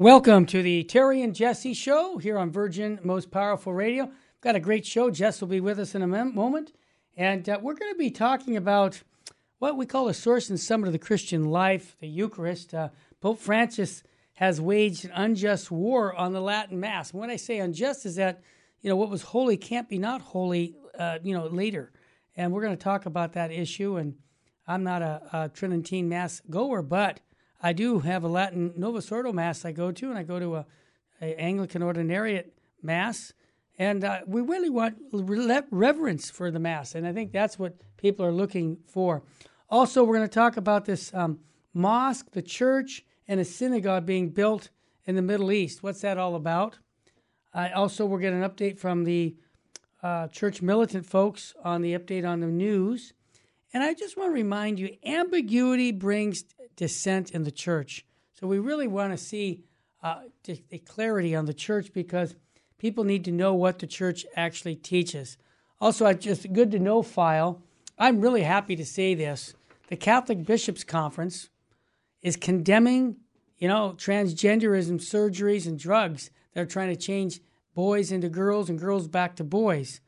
[0.00, 4.12] Welcome to the Terry and Jesse show here on Virgin Most Powerful Radio.
[4.40, 5.10] Got a great show.
[5.10, 6.72] Jess will be with us in a moment.
[7.16, 9.02] And uh, we're going to be talking about
[9.58, 12.72] what we call the source and summit of the Christian life, the Eucharist.
[12.72, 17.10] Uh, Pope Francis has waged an unjust war on the Latin Mass.
[17.10, 18.40] And when I say unjust, is that
[18.82, 21.90] you know what was holy can't be not holy, uh, you know, later.
[22.36, 23.96] And we're going to talk about that issue.
[23.96, 24.14] And
[24.64, 27.18] I'm not a, a Tridentine Mass goer, but
[27.60, 30.56] I do have a Latin Novus Ordo Mass I go to, and I go to
[30.56, 30.66] a,
[31.20, 32.50] a Anglican Ordinariate
[32.82, 33.32] Mass.
[33.78, 34.96] And uh, we really want
[35.70, 36.94] reverence for the Mass.
[36.94, 39.22] And I think that's what people are looking for.
[39.68, 41.40] Also, we're going to talk about this um,
[41.74, 44.70] mosque, the church, and a synagogue being built
[45.04, 45.82] in the Middle East.
[45.82, 46.78] What's that all about?
[47.54, 49.36] Uh, also, we're getting an update from the
[50.02, 53.14] uh, church militant folks on the update on the news.
[53.72, 56.44] And I just want to remind you ambiguity brings
[56.78, 58.06] dissent in the church.
[58.32, 59.64] So we really want to see
[60.02, 62.36] uh, the clarity on the church because
[62.78, 65.36] people need to know what the church actually teaches.
[65.80, 67.60] Also, I just good to know file.
[67.98, 69.54] I'm really happy to say this.
[69.88, 71.50] The Catholic Bishops Conference
[72.22, 73.16] is condemning,
[73.58, 76.30] you know, transgenderism surgeries and drugs.
[76.54, 77.40] They're trying to change
[77.74, 80.00] boys into girls and girls back to boys.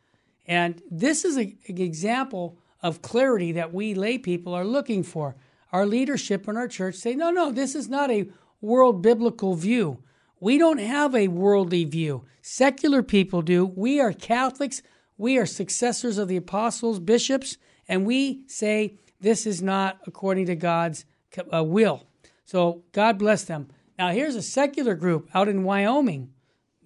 [0.46, 5.34] And this is an example of clarity that we lay people are looking for.
[5.72, 8.28] Our leadership in our church say, no, no, this is not a
[8.60, 10.02] world biblical view.
[10.40, 12.24] We don't have a worldly view.
[12.42, 13.66] Secular people do.
[13.66, 14.82] We are Catholics.
[15.18, 20.56] We are successors of the apostles, bishops, and we say this is not according to
[20.56, 21.04] God's
[21.52, 22.06] uh, will.
[22.44, 23.68] So God bless them.
[23.98, 26.32] Now here's a secular group out in Wyoming.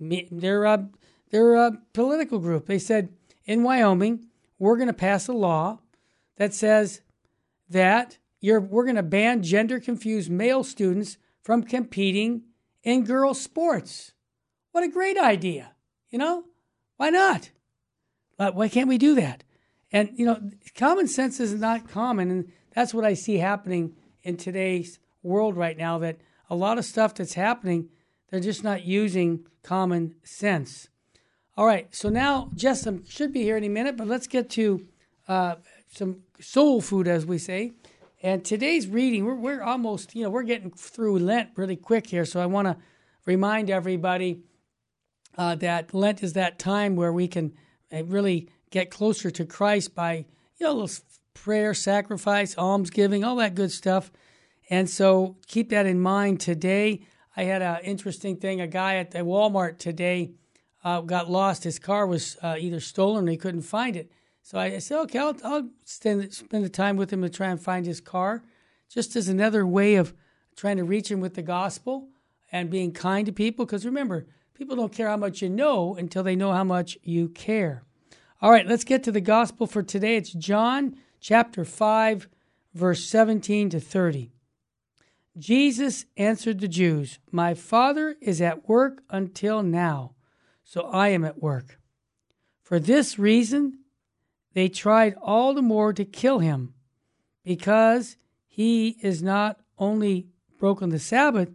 [0.00, 0.88] They're a,
[1.30, 2.66] they're a political group.
[2.66, 3.10] They said
[3.44, 4.26] in Wyoming
[4.58, 5.78] we're going to pass a law
[6.36, 7.02] that says
[7.68, 8.18] that
[8.52, 12.42] we're going to ban gender confused male students from competing
[12.82, 14.12] in girls' sports.
[14.72, 15.72] What a great idea.
[16.10, 16.44] You know,
[16.96, 17.50] why not?
[18.36, 19.44] Why can't we do that?
[19.90, 22.30] And, you know, common sense is not common.
[22.30, 26.18] And that's what I see happening in today's world right now that
[26.50, 27.88] a lot of stuff that's happening,
[28.28, 30.88] they're just not using common sense.
[31.56, 34.86] All right, so now Jess should be here any minute, but let's get to
[35.28, 35.54] uh,
[35.88, 37.72] some soul food, as we say.
[38.24, 42.24] And today's reading, we're, we're almost, you know, we're getting through Lent really quick here.
[42.24, 42.78] So I want to
[43.26, 44.40] remind everybody
[45.36, 47.52] uh, that Lent is that time where we can
[47.92, 50.24] uh, really get closer to Christ by,
[50.56, 50.88] you know,
[51.34, 54.10] prayer, sacrifice, almsgiving, all that good stuff.
[54.70, 57.02] And so keep that in mind today.
[57.36, 58.58] I had an interesting thing.
[58.58, 60.32] A guy at the Walmart today
[60.82, 61.64] uh, got lost.
[61.64, 64.10] His car was uh, either stolen or he couldn't find it.
[64.44, 67.58] So I said, okay, I'll, I'll spend, spend the time with him to try and
[67.58, 68.42] find his car,
[68.90, 70.12] just as another way of
[70.54, 72.08] trying to reach him with the gospel
[72.52, 73.64] and being kind to people.
[73.64, 77.30] Because remember, people don't care how much you know until they know how much you
[77.30, 77.84] care.
[78.42, 80.16] All right, let's get to the gospel for today.
[80.16, 82.28] It's John chapter 5,
[82.74, 84.30] verse 17 to 30.
[85.38, 90.12] Jesus answered the Jews, My Father is at work until now,
[90.62, 91.80] so I am at work.
[92.62, 93.78] For this reason,
[94.54, 96.74] they tried all the more to kill him,
[97.44, 98.16] because
[98.46, 100.28] he is not only
[100.58, 101.50] broken the Sabbath,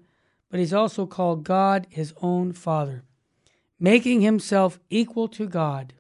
[0.50, 3.04] but he's also called God his own Father,
[3.80, 5.94] making himself equal to God.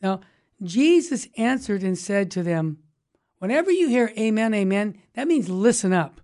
[0.00, 0.20] Now,
[0.62, 2.78] Jesus answered and said to them,
[3.38, 6.20] Whenever you hear amen, amen, that means listen up.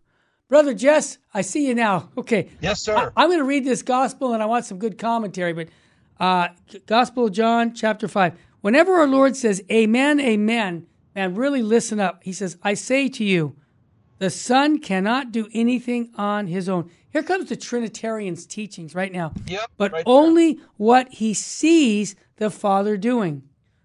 [0.48, 2.10] Brother Jess, I see you now.
[2.16, 2.50] Okay.
[2.60, 3.12] Yes, sir.
[3.16, 5.68] I, am going to read this gospel and I want some good commentary, but
[6.20, 6.48] uh,
[6.86, 8.34] Gospel of John, chapter 5.
[8.62, 12.22] Whenever our Lord says, Amen, Amen, man, really listen up.
[12.24, 13.56] He says, I say to you,
[14.18, 16.90] the Son cannot do anything on his own.
[17.10, 19.34] Here comes the Trinitarian's teachings right now.
[19.46, 23.42] Yep, but right only what he sees the Father doing.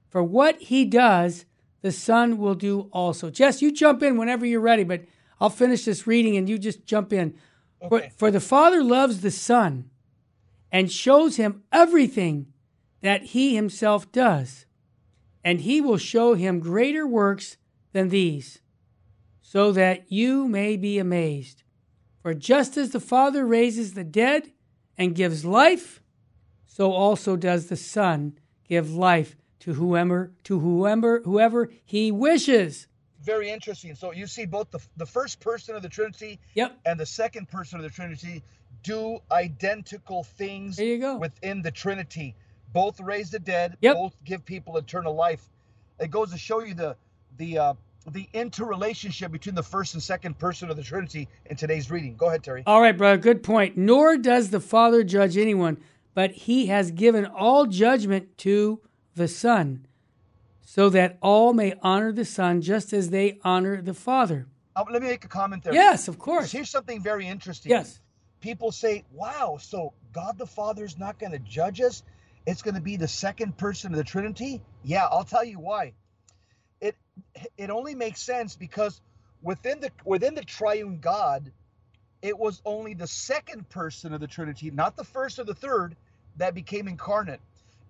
[0.09, 1.45] For what he does,
[1.81, 3.31] the Son will do also.
[3.31, 5.01] Jess, you jump in whenever you're ready, but
[5.41, 7.35] I'll finish this reading and you just jump in.
[7.81, 8.09] Okay.
[8.09, 9.89] For, for the Father loves the Son
[10.71, 12.53] and shows him everything
[13.01, 14.65] that he himself does
[15.47, 17.55] and he will show him greater works
[17.93, 18.59] than these,
[19.41, 21.63] so that you may be amazed.
[22.21, 24.51] For just as the Father raises the dead
[24.97, 26.01] and gives life,
[26.65, 32.87] so also does the Son give life to whoever to whoever whoever he wishes.
[33.21, 33.95] Very interesting.
[33.95, 36.77] So you see both the the first person of the Trinity yep.
[36.85, 38.43] and the second person of the Trinity
[38.83, 41.15] do identical things there you go.
[41.17, 42.35] within the Trinity
[42.77, 43.95] both raise the dead, yep.
[43.95, 45.49] both give people eternal life.
[45.99, 46.95] It goes to show you the
[47.37, 47.73] the uh,
[48.11, 52.15] the interrelationship between the first and second person of the Trinity in today's reading.
[52.15, 52.63] Go ahead, Terry.
[52.67, 53.17] All right, brother.
[53.17, 53.77] Good point.
[53.77, 55.77] Nor does the Father judge anyone,
[56.13, 58.79] but he has given all judgment to
[59.15, 59.87] the Son,
[60.61, 64.45] so that all may honor the Son just as they honor the Father.
[64.75, 65.73] Uh, let me make a comment there.
[65.73, 66.51] Yes, of course.
[66.51, 67.71] Here's something very interesting.
[67.71, 67.99] Yes.
[68.39, 72.03] People say, wow, so God the Father is not going to judge us?
[72.47, 74.63] It's going to be the second person of the Trinity?
[74.83, 75.95] Yeah, I'll tell you why.
[76.81, 76.95] It
[77.57, 79.01] it only makes sense because
[79.43, 81.51] within the within the triune God,
[82.23, 85.97] it was only the second person of the Trinity, not the first or the third,
[86.37, 87.41] that became incarnate,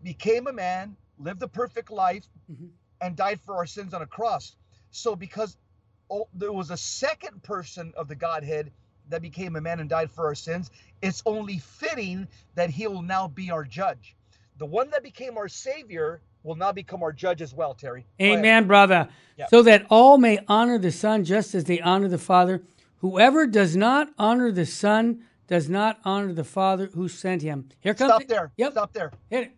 [0.03, 2.71] became a man, lived a perfect life, Mhm.
[3.01, 4.57] and died for our sins on a cross.
[4.91, 5.57] So because
[6.11, 8.71] oh, there was a second person of the Godhead
[9.09, 10.71] that became a man and died for our sins,
[11.01, 14.16] it's only fitting that he will now be our judge.
[14.57, 18.05] The one that became our savior will now become our judge as well, Terry.
[18.19, 18.39] Go ahead.
[18.39, 19.09] Amen, brother.
[19.49, 22.63] So that all may honor the Son just as they honor the Father.
[22.97, 27.69] Whoever does not honor the Son does not honor the Father who sent him.
[27.79, 28.51] Here comes Stop there.
[28.57, 28.71] Yep.
[28.71, 29.11] Stop there.
[29.29, 29.51] Hit it.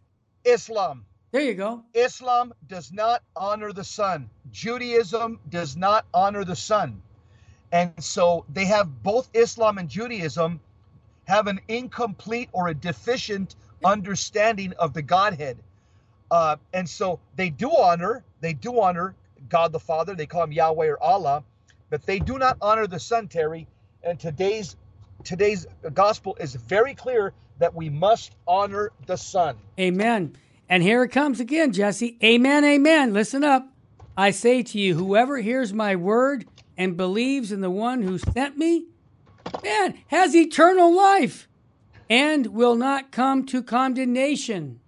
[0.43, 1.05] Islam.
[1.31, 1.83] There you go.
[1.93, 4.29] Islam does not honor the son.
[4.51, 7.01] Judaism does not honor the son.
[7.71, 10.59] And so they have both Islam and Judaism
[11.25, 15.57] have an incomplete or a deficient understanding of the Godhead.
[16.31, 19.15] Uh, and so they do honor, they do honor
[19.49, 20.15] God the Father.
[20.15, 21.43] They call him Yahweh or Allah,
[21.89, 23.67] but they do not honor the Son, Terry.
[24.03, 24.75] And today's
[25.23, 29.57] today's gospel is very clear that we must honor the Son.
[29.79, 30.35] Amen.
[30.69, 32.17] And here it comes again, Jesse.
[32.23, 33.13] Amen, amen.
[33.13, 33.67] Listen up.
[34.15, 36.45] I say to you, whoever hears my word
[36.77, 38.85] and believes in the one who sent me,
[39.63, 41.48] man, has eternal life
[42.09, 44.79] and will not come to condemnation.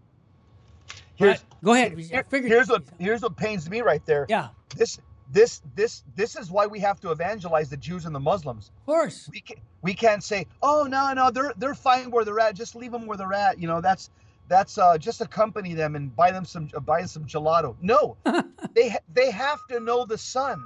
[1.15, 1.41] Here's, Right.
[1.63, 1.97] Go ahead.
[1.99, 4.25] Here- here's what here's what pains me right there.
[4.27, 4.99] Yeah, This
[5.31, 8.71] this this this is why we have to evangelize the Jews and the Muslims.
[8.79, 9.29] of course.
[9.31, 12.55] We can, we can't say, "Oh no, no, they're they're fine where they're at.
[12.55, 14.09] Just leave them where they're at." You know, that's
[14.47, 17.75] that's uh, just accompany them and buy them some uh, buy some gelato.
[17.81, 18.17] No,
[18.73, 20.61] they ha- they have to know the Son.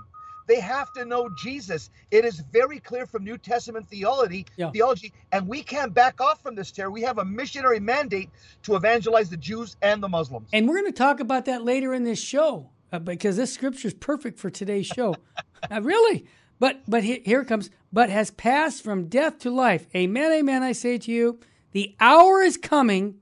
[0.48, 1.90] They have to know Jesus.
[2.12, 4.72] It is very clear from New Testament theology, Yeah.
[4.72, 6.72] theology, and we can't back off from this.
[6.72, 8.30] Terry, we have a missionary mandate
[8.64, 10.50] to evangelize the Jews and the Muslims.
[10.54, 13.88] And we're going to talk about that later in this show uh, because this scripture
[13.88, 15.16] is perfect for today's show.
[15.72, 16.26] uh, really.
[16.60, 17.70] But but he- here it comes.
[17.92, 19.88] But has passed from death to life.
[19.96, 20.64] Amen, amen.
[20.64, 21.40] I say to you,
[21.72, 23.16] the hour is coming,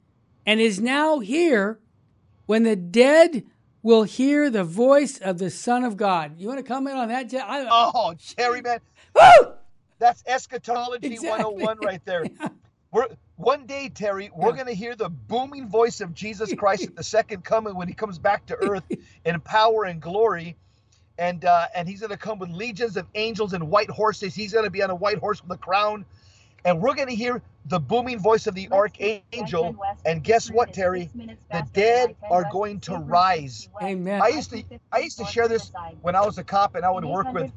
[0.46, 1.80] and is now here,
[2.46, 3.44] when the dead
[3.84, 6.40] will hear the voice of the Son of God.
[6.40, 7.30] You want to comment on that?
[7.30, 8.80] Je- I, Oh, Terry, man,
[9.16, 9.54] Woo!
[10.00, 11.30] That's eschatology Exactly.
[11.30, 12.26] 101 right there.
[12.92, 14.56] We're one day, Terry, we're Yeah.
[14.56, 17.94] going to hear the booming voice of Jesus Christ at the second coming when he
[17.94, 18.84] comes back to earth
[19.26, 20.56] in power and glory.
[21.18, 24.34] And uh, and he's going to come with legions of angels and white horses.
[24.36, 26.06] He's going to be on a white horse with a crown.
[26.66, 29.76] And we're going to hear the booming voice of the archangel.
[30.06, 31.10] And guess what, Terry?
[31.52, 33.70] The dead are going to rise.
[33.82, 34.22] Amen.
[34.22, 36.92] I used to I used to share this when I was a cop and I
[36.92, 37.52] would work with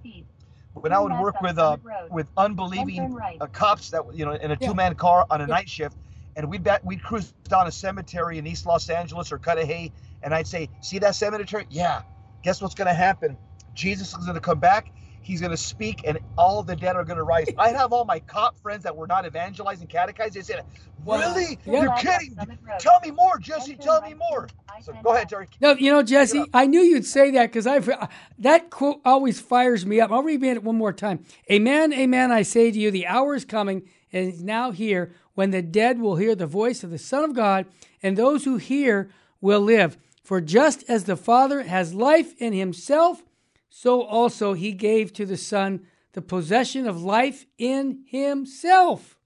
[0.74, 1.76] when I would work with uh
[2.10, 5.68] with unbelieving uh, cops that you know in a two man car on a night
[5.68, 5.96] shift,
[6.36, 10.34] and we'd bet we'd cruise down a cemetery in East Los Angeles or Cudahy, and
[10.34, 11.66] I'd say, "See that cemetery?
[11.70, 12.02] Yeah.
[12.42, 13.36] Guess what's going to happen?
[13.74, 14.92] Jesus is going to come back.
[15.26, 18.04] He's going to speak, and all the dead are going to rise." I have all
[18.04, 20.34] my cop friends that were not evangelizing catechized.
[20.34, 20.64] They said,
[21.04, 21.58] "Really?
[21.66, 21.82] Yeah.
[21.82, 22.36] You're kidding?
[22.78, 23.74] Tell me more, Jesse.
[23.74, 24.48] Tell me more."
[24.82, 25.48] So go ahead, Terry.
[25.60, 26.44] No, you know, Jesse.
[26.52, 28.06] I knew you'd say that because I've uh,
[28.38, 30.12] that quote always fires me up.
[30.12, 31.24] I'll read it one more time.
[31.50, 32.30] Amen, amen.
[32.30, 36.00] I say to you, the hour is coming and is now here when the dead
[36.00, 37.66] will hear the voice of the Son of God,
[38.02, 39.96] and those who hear will live.
[40.22, 43.22] For just as the Father has life in Himself,
[43.78, 49.16] so also He gave to the Son the possession of life in Himself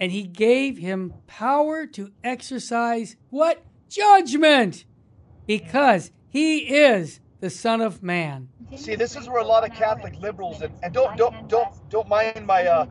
[0.00, 3.62] and he gave him power to exercise what?
[3.88, 4.86] Judgment!
[5.46, 8.48] Because he is the Son of Man.
[8.76, 12.08] See, this is where a lot of Catholic liberals and, and don't don't don't don't
[12.08, 12.86] mind my uh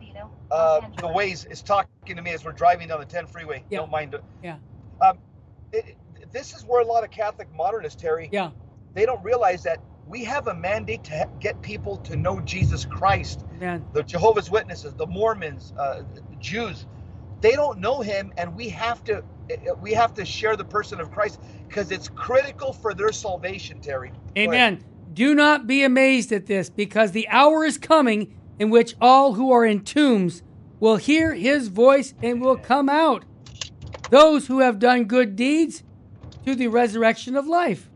[0.51, 3.63] uh the ways is talking to me as we're driving down the 10 freeway.
[3.69, 3.79] Yeah.
[3.79, 4.23] Don't mind it.
[4.43, 4.57] Yeah,
[5.01, 5.17] Um,
[5.73, 8.51] it, it- this is where a lot of Catholic modernists, Terry, yeah,
[8.93, 13.45] they don't realize that we have a mandate to get people to know Jesus Christ.
[13.59, 13.85] man.
[13.93, 16.87] The Jehovah's Witnesses, the Mormons, uh, the Jews,
[17.41, 19.23] they don't know Him, and we have to
[19.81, 24.11] we have to share the person of Christ because it's critical for their salvation, Terry.
[24.37, 24.83] Amen.
[25.13, 29.51] Do not be amazed at this, because the hour is coming in which all who
[29.51, 30.43] are in tombs
[30.79, 33.25] will hear his voice and will come out.
[34.11, 35.83] Those who have done good deeds
[36.45, 37.88] to the resurrection of life,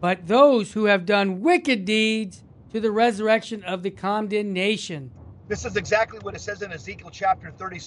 [0.00, 5.10] but those who have done wicked deeds to the resurrection of the condemnation.
[5.48, 7.78] This is exactly what it says in Ezekiel chapter 30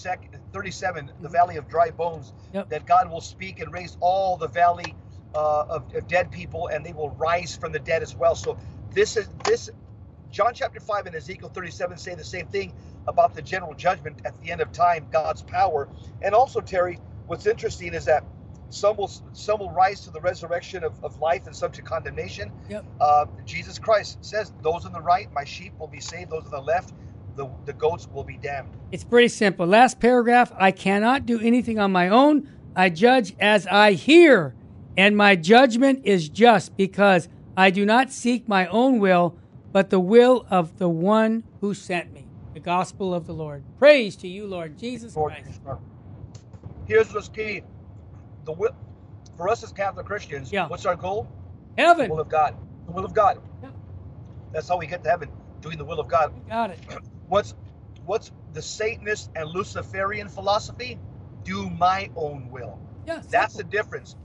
[0.51, 2.69] 37, the valley of dry bones, Yep.
[2.69, 4.95] that God will speak and raise all the valley
[5.35, 8.35] uh, of, of dead people, and they will rise from the dead as well.
[8.35, 8.57] So
[8.93, 9.69] this is this
[10.31, 12.73] John chapter 5 and Ezekiel 37 say the same thing
[13.07, 15.87] about the general judgment at the end of time, God's power.
[16.21, 18.23] And also, Terry, what's interesting is that
[18.71, 22.51] some will some will rise to the resurrection of, of life and some to condemnation.
[22.69, 22.85] Yep.
[22.99, 26.51] Uh, Jesus Christ says, Those on the right, my sheep will be saved, those on
[26.51, 26.93] the left,
[27.35, 28.69] the, the goats will be damned.
[28.91, 29.67] It's pretty simple.
[29.67, 32.49] Last paragraph I cannot do anything on my own.
[32.75, 34.55] I judge as I hear,
[34.95, 39.37] and my judgment is just because I do not seek my own will,
[39.73, 42.27] but the will of the one who sent me.
[42.53, 43.63] The gospel of the Lord.
[43.77, 45.61] Praise to you, Lord Jesus Lord, Christ.
[46.85, 47.63] Here's what's key.
[48.45, 48.75] The will
[49.37, 50.67] for us as Catholic Christians, Yeah.
[50.67, 51.27] what's our goal?
[51.77, 52.07] Heaven.
[52.07, 52.55] The will of God.
[52.85, 53.39] The will of God.
[53.63, 53.69] Yeah.
[54.51, 55.29] That's how we get to heaven,
[55.61, 56.33] doing the will of God.
[56.49, 56.79] Got it.
[57.27, 57.53] What's
[58.05, 60.99] what's the Satanist and Luciferian philosophy?
[61.43, 62.77] Do my own will.
[63.07, 64.15] Yeah, That's the difference.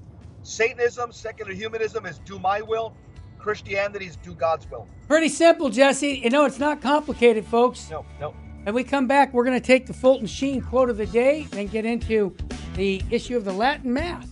[0.43, 2.95] Satanism, secular humanism is do my will.
[3.39, 4.89] Christianity is do God's will.
[5.07, 6.21] pretty simple, Jesse.
[6.25, 7.89] You know, it's not complicated, folks.
[7.91, 8.35] No, no.
[8.65, 11.47] When we come back, we're going to take the Fulton Sheen quote of the day
[11.53, 12.35] and get into
[12.77, 14.27] the issue of the Latin Mass.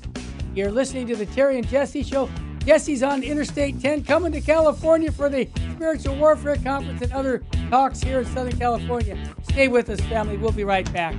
[0.55, 2.31] You're listening to the Terry and Jesse Show.
[2.67, 8.03] Jesse's on Interstate 10 coming to California for the Spiritual Warfare Conference and other talks
[8.03, 9.19] here in Southern California.
[9.45, 10.37] Stay with us, family.
[10.37, 11.15] We'll be right back.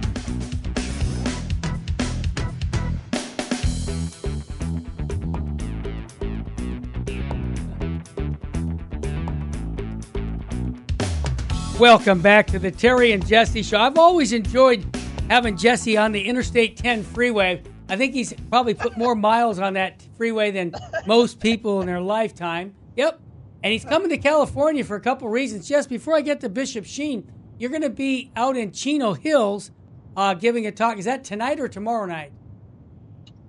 [11.79, 13.79] Welcome back to the Terry and Jesse Show.
[13.79, 14.86] I've always enjoyed
[15.29, 17.62] having Jesse on the Interstate 10 freeway.
[17.89, 20.74] I think he's probably put more miles on that freeway than
[21.05, 22.75] most people in their lifetime.
[22.96, 23.20] Yep.
[23.63, 25.67] And he's coming to California for a couple reasons.
[25.67, 29.72] Just before I get to Bishop Sheen, you're going to be out in Chino Hills
[30.15, 30.98] uh, giving a talk.
[30.98, 32.32] Is that tonight or tomorrow night?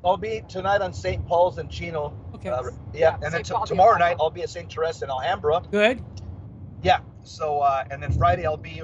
[0.05, 1.27] I'll be tonight on St.
[1.27, 2.17] Paul's in Chino.
[2.35, 2.49] Okay.
[2.49, 4.11] Uh, yeah, and then t- Paul, tomorrow yeah.
[4.11, 4.73] night I'll be at St.
[4.73, 5.63] Therese in Alhambra.
[5.71, 6.03] Good.
[6.83, 7.01] Yeah.
[7.25, 8.81] So uh, and then Friday I'll be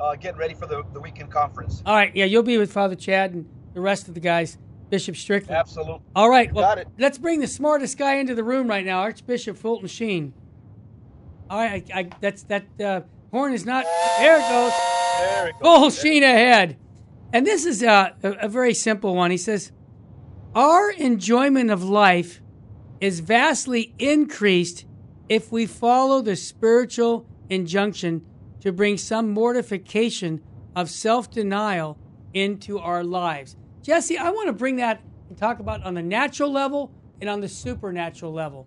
[0.00, 1.82] uh, getting ready for the, the weekend conference.
[1.86, 2.14] All right.
[2.14, 4.58] Yeah, you'll be with Father Chad and the rest of the guys,
[4.90, 5.56] Bishop Strickland.
[5.56, 6.00] Absolutely.
[6.14, 6.52] All right.
[6.52, 6.88] Well, Got it.
[6.98, 10.32] let's bring the smartest guy into the room right now, Archbishop Fulton Sheen.
[11.50, 11.88] All right.
[11.94, 13.84] I, I, that's that uh, horn is not.
[14.18, 14.72] There it goes.
[15.18, 15.62] There it goes.
[15.62, 16.76] Full Sheen ahead.
[17.32, 19.30] And this is uh, a, a very simple one.
[19.30, 19.72] He says,
[20.54, 22.40] Our enjoyment of life
[23.00, 24.86] is vastly increased
[25.28, 28.24] if we follow the spiritual injunction
[28.64, 30.42] to bring some mortification
[30.74, 31.98] of self denial
[32.32, 33.56] into our lives.
[33.82, 36.90] Jesse, I want to bring that and talk about on the natural level
[37.20, 38.66] and on the supernatural level.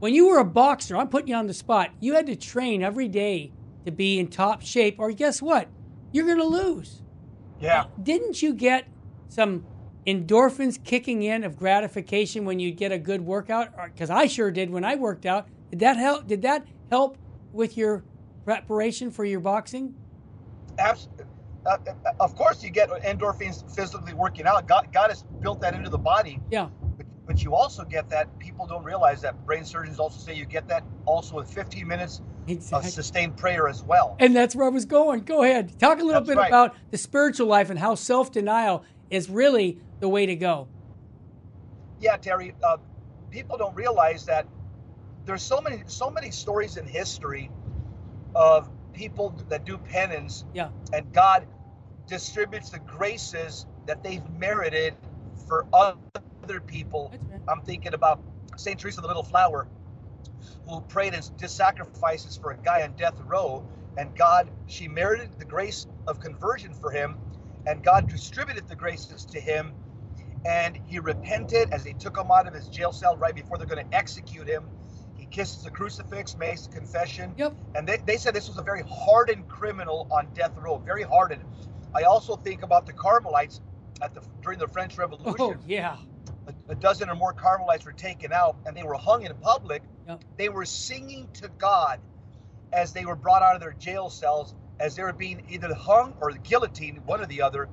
[0.00, 2.82] When you were a boxer, I'm putting you on the spot, you had to train
[2.82, 3.52] every day
[3.84, 5.68] to be in top shape, or guess what?
[6.10, 7.00] You're going to lose.
[7.60, 7.84] Yeah.
[8.02, 8.88] Didn't you get
[9.28, 9.64] some
[10.08, 13.68] endorphins kicking in of gratification when you get a good workout?
[13.94, 15.46] Because I sure did when I worked out.
[15.70, 16.26] Did that help?
[16.26, 17.16] Did that help
[17.52, 18.02] with your
[18.44, 19.94] preparation for your boxing?
[20.78, 21.08] Abs-
[21.66, 24.68] uh, uh, of course, you get endorphins physically working out.
[24.68, 26.40] God, God has built that into the body.
[26.50, 26.68] Yeah.
[26.96, 28.38] But, but you also get that.
[28.38, 29.46] People don't realize that.
[29.46, 32.20] Brain surgeons also say you get that also with 15 minutes
[32.72, 34.16] of sustained prayer as well.
[34.20, 35.20] And that's where I was going.
[35.20, 35.78] Go ahead.
[35.80, 36.48] Talk a little That's bit right.
[36.48, 40.68] about the spiritual life and how self denial is really the way to go.
[42.00, 42.76] yeah, Terry, uh,
[43.30, 44.46] people don't realize that
[45.24, 47.50] there's so many so many stories in history
[48.34, 50.70] of people that do penance Yeah.
[50.92, 51.46] and God
[52.06, 54.94] distributes the graces that they've merited
[55.48, 57.12] for other people.
[57.48, 58.22] I'm thinking about
[58.56, 58.78] St.
[58.78, 59.68] Teresa the Little Flower,
[60.66, 63.64] who prayed and did sacrifices for a guy on death row,
[63.98, 67.16] and God, she merited the grace of conversion for him,
[67.66, 69.74] and God distributed the graces to him,
[70.46, 73.66] and he repented as they took him out of his jail cell right before they're
[73.66, 74.68] going to execute him.
[75.34, 77.56] Kisses the crucifix, makes confession, Yep.
[77.74, 81.42] and they, they said this was a very hardened criminal on death row, very hardened.
[81.92, 83.60] I also think about the Carmelites
[84.00, 85.96] at the during the French Revolution Oh, yeah.
[86.46, 89.82] a, a dozen or more Carmelites were taken out and they were hung in public.
[90.06, 90.22] Yep.
[90.36, 91.98] They were singing to God
[92.72, 96.14] as they were brought out of their jail cells, as they were being either hung
[96.20, 97.68] or guillotined, one or the other.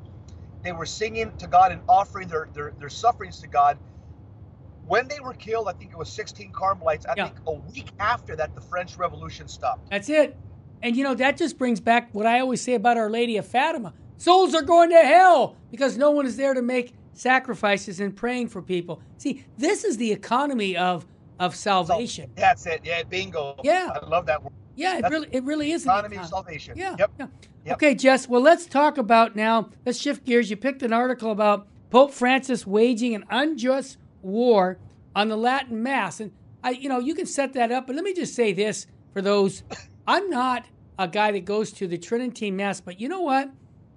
[0.63, 3.77] They were singing to God and offering their, their, their sufferings to God.
[4.91, 7.05] When they were killed, I think it was 16 Carmelites.
[7.05, 7.27] I Yeah.
[7.29, 9.89] think a week after that, the French Revolution stopped.
[9.89, 10.35] That's it.
[10.83, 13.45] And you know, that just brings back what I always say about Our Lady of
[13.45, 13.93] Fatima.
[14.17, 18.49] Souls are going to hell because no one is there to make sacrifices and praying
[18.49, 19.01] for people.
[19.17, 21.05] See, this is the economy of
[21.39, 22.29] of salvation.
[22.35, 22.81] That's it.
[22.83, 23.55] Yeah, bingo.
[23.63, 23.91] Yeah.
[23.95, 24.51] I love that word.
[24.75, 26.77] Yeah, it That's really it really is an Economy of salvation.
[26.77, 26.97] Yeah.
[26.99, 27.11] Yep.
[27.17, 27.27] yeah.
[27.65, 27.75] Yep.
[27.75, 28.27] Okay, Jess.
[28.27, 29.69] Well, let's talk about now.
[29.85, 30.49] Let's shift gears.
[30.49, 34.77] You picked an article about Pope Francis waging an unjust war
[35.15, 36.31] on the Latin Mass, and
[36.63, 37.87] I, you know, you can set that up.
[37.87, 39.63] But let me just say this for those:
[40.07, 40.65] I'm not
[40.97, 43.51] a guy that goes to the Tridentine Mass, but you know what?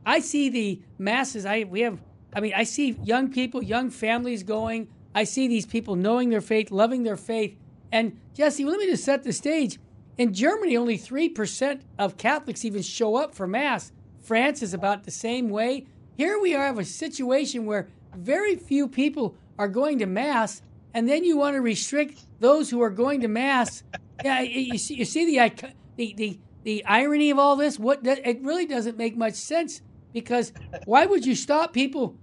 [0.06, 1.46] I see the masses.
[1.46, 2.00] I we have.
[2.34, 4.88] I mean, I see young people, young families going.
[5.14, 7.56] I see these people knowing their faith, loving their faith.
[7.92, 9.78] And Jesse, let me just set the stage.
[10.18, 13.92] In Germany, only 3% of Catholics even show up for Mass.
[14.20, 15.86] France is about the same way.
[16.16, 21.08] Here we are have a situation where very few people are going to Mass, and
[21.08, 23.82] then you want to restrict those who are going to Mass.
[24.24, 27.78] Yeah, you see, you see the, the, the, the irony of all this?
[27.78, 29.82] What It really doesn't make much sense
[30.14, 30.52] because
[30.86, 32.16] why would you stop people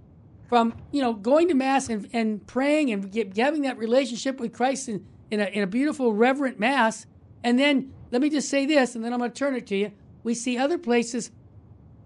[0.48, 4.52] from you know going to mass and, and praying and get, having that relationship with
[4.52, 7.06] Christ in, in, a, in a beautiful reverent mass
[7.44, 9.76] and then let me just say this and then I'm going to turn it to
[9.76, 9.92] you
[10.24, 11.30] we see other places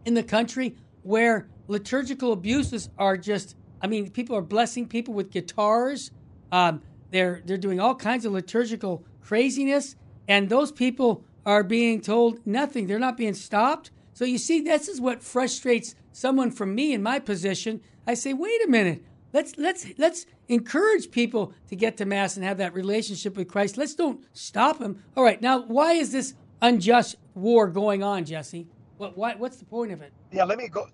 [0.05, 3.57] in the country where liturgical abuses are just
[3.87, 6.11] I mean people are blessing people with guitars
[6.53, 9.97] um, they're they're doing all kinds of liturgical craziness
[10.29, 14.89] and those people are being told nothing they're not being stopped so you see this
[14.89, 19.03] is what frustrates someone from me in my position I say, wait a minute.
[19.33, 23.77] Let's let's let's encourage people to get to mass and have that relationship with Christ.
[23.77, 25.03] Let's don't stop them.
[25.17, 28.69] All right, now why is this unjust war going on, Jesse?
[28.97, 30.13] What why, what's the point of it?
[30.33, 30.89] Yeah, let me go.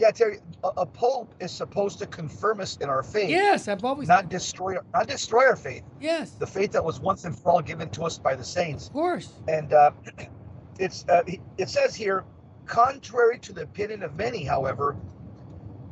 [0.00, 3.28] Yeah, Terry, a, a pope is supposed to confirm us in our faith.
[3.28, 5.82] Yes, I've always Not destroy, not destroy our faith.
[6.00, 8.86] yes, The faith that was once and for all given to us by the saints.
[8.86, 9.34] of course.
[9.46, 9.90] And uh,
[10.78, 11.22] it's uh,
[11.58, 12.24] it says here,
[12.64, 14.96] contrary to the opinion of many, however,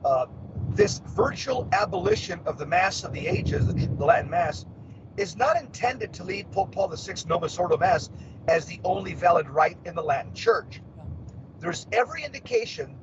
[0.07, 0.25] uh,
[0.71, 4.65] this virtual abolition of the Mass of the Ages, the, Latin Mass,
[5.19, 8.09] is not intended to lead Pope Paul VI's Novus Ordo Mass
[8.49, 10.81] as the only valid rite in the Latin Church.
[11.61, 12.97] There's every indication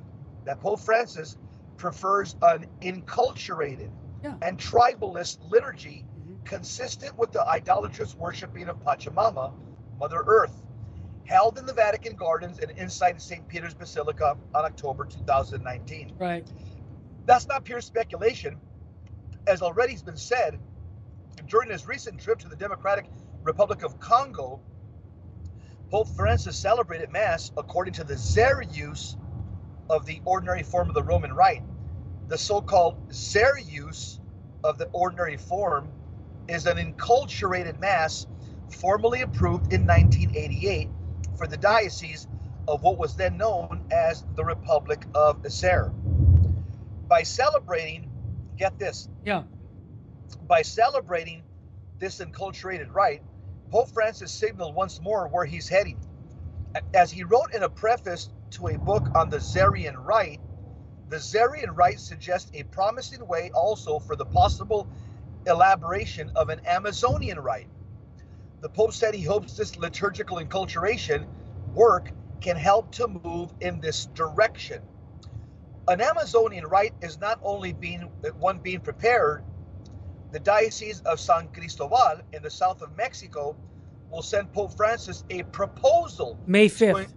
[0.46, 1.36] that Pope Francis
[1.76, 3.90] prefers an enculturated
[4.22, 4.36] Yeah.
[4.40, 6.42] and tribalist liturgy mm-hmm.
[6.44, 9.52] consistent with the idolatrous worshiping of Pachamama,
[9.98, 10.62] Mother Earth,
[11.24, 13.46] held in the Vatican Gardens and inside St.
[13.48, 16.14] Peter's Basilica on October 2019.
[16.18, 16.48] Right.
[17.26, 18.58] That's not pure speculation.
[19.46, 20.58] As already has been said,
[21.48, 23.06] during his recent trip to the Democratic
[23.42, 24.60] Republic of Congo,
[25.90, 29.16] Pope Francis celebrated Mass according to the Zaire use
[29.90, 31.62] of the ordinary form of the Roman Rite.
[32.28, 34.20] The so called Zaire use
[34.64, 35.88] of the ordinary form
[36.48, 38.26] is an enculturated Mass
[38.70, 40.88] formally approved in 1988
[41.36, 42.26] for the diocese
[42.68, 45.92] of what was then known as the Republic of Zaire
[47.08, 48.10] by celebrating,
[48.56, 49.44] get this, Yeah.
[50.48, 51.44] by celebrating
[51.98, 53.22] this enculturated rite,
[53.70, 55.98] Pope Francis signaled once more where he's heading.
[56.94, 60.40] As he wrote in a preface to a book on the Zairean rite,
[61.08, 64.88] the Zairean rite suggests a promising way also for the possible
[65.46, 67.68] elaboration of an Amazonian rite.
[68.60, 71.26] The Pope said he hopes this liturgical enculturation
[71.74, 74.82] work can help to move in this direction
[75.88, 78.02] an Amazonian rite is not only being
[78.38, 79.44] one being prepared.
[80.32, 83.56] The Diocese of San Cristobal in the south of Mexico
[84.10, 87.14] will send Pope Francis a proposal May to, 5th.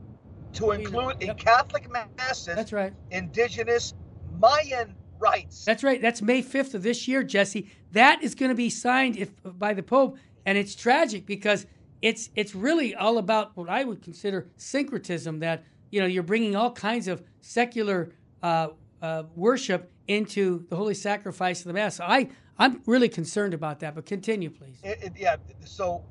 [0.53, 2.93] To include in Catholic masses That's right.
[3.12, 3.93] indigenous
[4.39, 5.65] Mayan rights.
[5.65, 6.01] That's right.
[6.01, 7.69] That's May 5th of this year, Jesse.
[7.91, 11.65] That is going to be signed if by the Pope, and it's tragic because
[12.01, 15.39] it's it's really all about what I would consider syncretism.
[15.39, 18.69] That you know you're bringing all kinds of secular uh,
[19.01, 21.97] uh, worship into the holy sacrifice of the Mass.
[21.97, 23.95] So I I'm really concerned about that.
[23.95, 24.79] But continue, please.
[24.83, 25.35] It- it- yeah,
[25.65, 26.05] so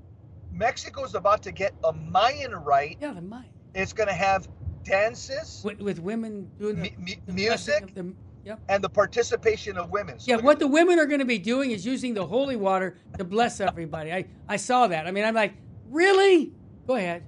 [0.52, 2.98] Mexico is about to get a Mayan rite.
[3.00, 4.48] Yeah, the mind It's going to have
[4.84, 6.92] dances with, with women doing the,
[7.26, 7.94] the music?
[7.94, 8.60] the- Yep.
[8.70, 10.18] and the participation of women.
[10.18, 12.96] So Yeah, what the women are going to be doing is using the holy water
[13.18, 14.10] to bless everybody.
[14.10, 15.06] I, I saw that.
[15.06, 15.52] I mean, I'm like,
[15.90, 16.52] really?
[16.86, 17.24] Go ahead.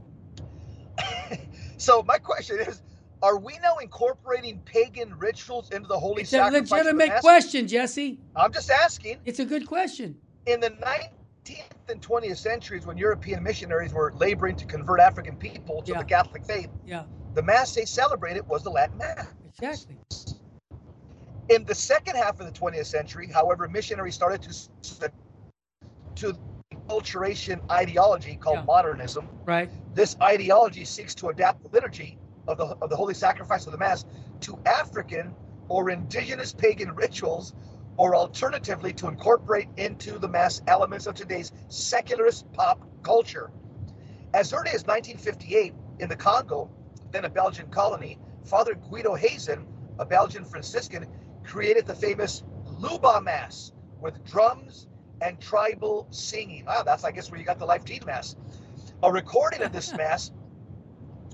[1.77, 2.83] So my question is,
[3.23, 6.61] are we now incorporating pagan rituals into the holy It's a sacrifice?
[6.63, 8.19] of the legitimate question, Jesse.
[8.37, 9.17] I'm just asking.
[9.25, 10.17] It's a good question.
[10.45, 11.09] In the 19th
[11.89, 15.99] and 20th centuries, when European missionaries were laboring to convert African people to Yeah.
[15.99, 19.27] the Catholic faith, Yeah, the Mass they celebrated was the Latin Mass.
[19.47, 19.99] exactly.
[21.49, 25.11] In the second half of the 20th century, however, missionaries started to
[26.17, 26.37] to
[26.73, 28.65] acculturation ideology called Yeah.
[28.65, 29.29] modernism.
[29.47, 29.71] Right.
[29.95, 33.79] This ideology seeks to adapt the liturgy of the, of the holy sacrifice of the
[33.79, 34.05] Mass
[34.41, 35.35] to African
[35.69, 37.55] or indigenous pagan rituals
[38.01, 43.51] or alternatively to incorporate into the mass elements of today's secularist pop culture.
[44.33, 46.71] As early as 1958, in the Congo,
[47.11, 49.67] then a Belgian colony, Father Guido Haazen,
[49.99, 51.07] a Belgian Franciscan,
[51.45, 52.43] created the famous
[52.79, 54.89] Luba Mass with drums
[55.21, 56.65] and tribal singing.
[56.65, 58.35] Wow, that's, I guess, where you got the Life Teen Mass.
[59.03, 60.31] A recording of this Mass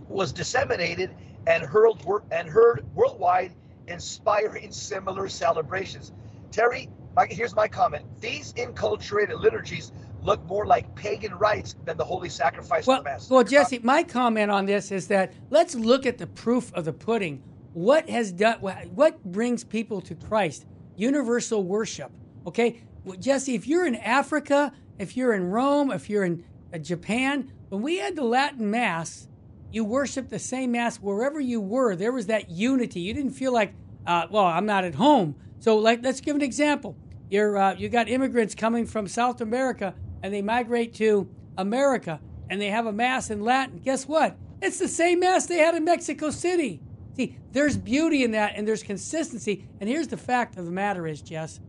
[0.09, 1.15] was disseminated
[1.47, 1.93] and heard,
[2.33, 3.53] and heard worldwide,
[3.87, 6.11] inspiring similar celebrations.
[6.57, 8.07] Terry, my, here's my comment.
[8.19, 9.93] These enculturated liturgies
[10.23, 13.29] look more like pagan rites than the holy sacrifice well, of the Mass.
[13.29, 16.95] Well, Jesse, my comment on this is that let's look at the proof of the
[16.95, 17.43] pudding.
[17.75, 18.59] What has done?
[18.61, 20.65] What brings people to Christ?
[20.97, 22.11] Universal worship.
[22.47, 26.43] Okay, well, Jesse, if you're in Africa, if you're in Rome, if you're in
[26.73, 29.29] uh, Japan, when we had the Latin Mass,
[29.71, 31.95] you worshiped the same Mass wherever you were.
[31.95, 33.01] There was that unity.
[33.01, 33.75] You didn't feel like,
[34.07, 35.35] uh, well, I'm not at home.
[35.59, 36.97] So, like, let's give an example.
[37.31, 42.61] You're uh, you got immigrants coming from South America and they migrate to America and
[42.61, 43.79] they have a mass in Latin.
[43.79, 44.37] Guess what?
[44.63, 46.81] It's the same mass they had in Mexico City.
[47.17, 49.67] See, there's beauty in that and there's consistency.
[49.81, 51.61] And here's the fact of the matter is, Jess,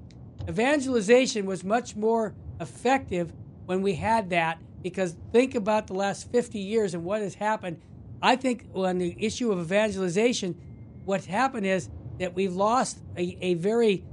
[0.48, 3.34] evangelization was much more effective
[3.66, 7.82] when we had that because think about the last 50 years and what has happened.
[8.22, 10.60] I think on the issue of evangelization,
[11.06, 14.04] what's happened is that we've lost a, a very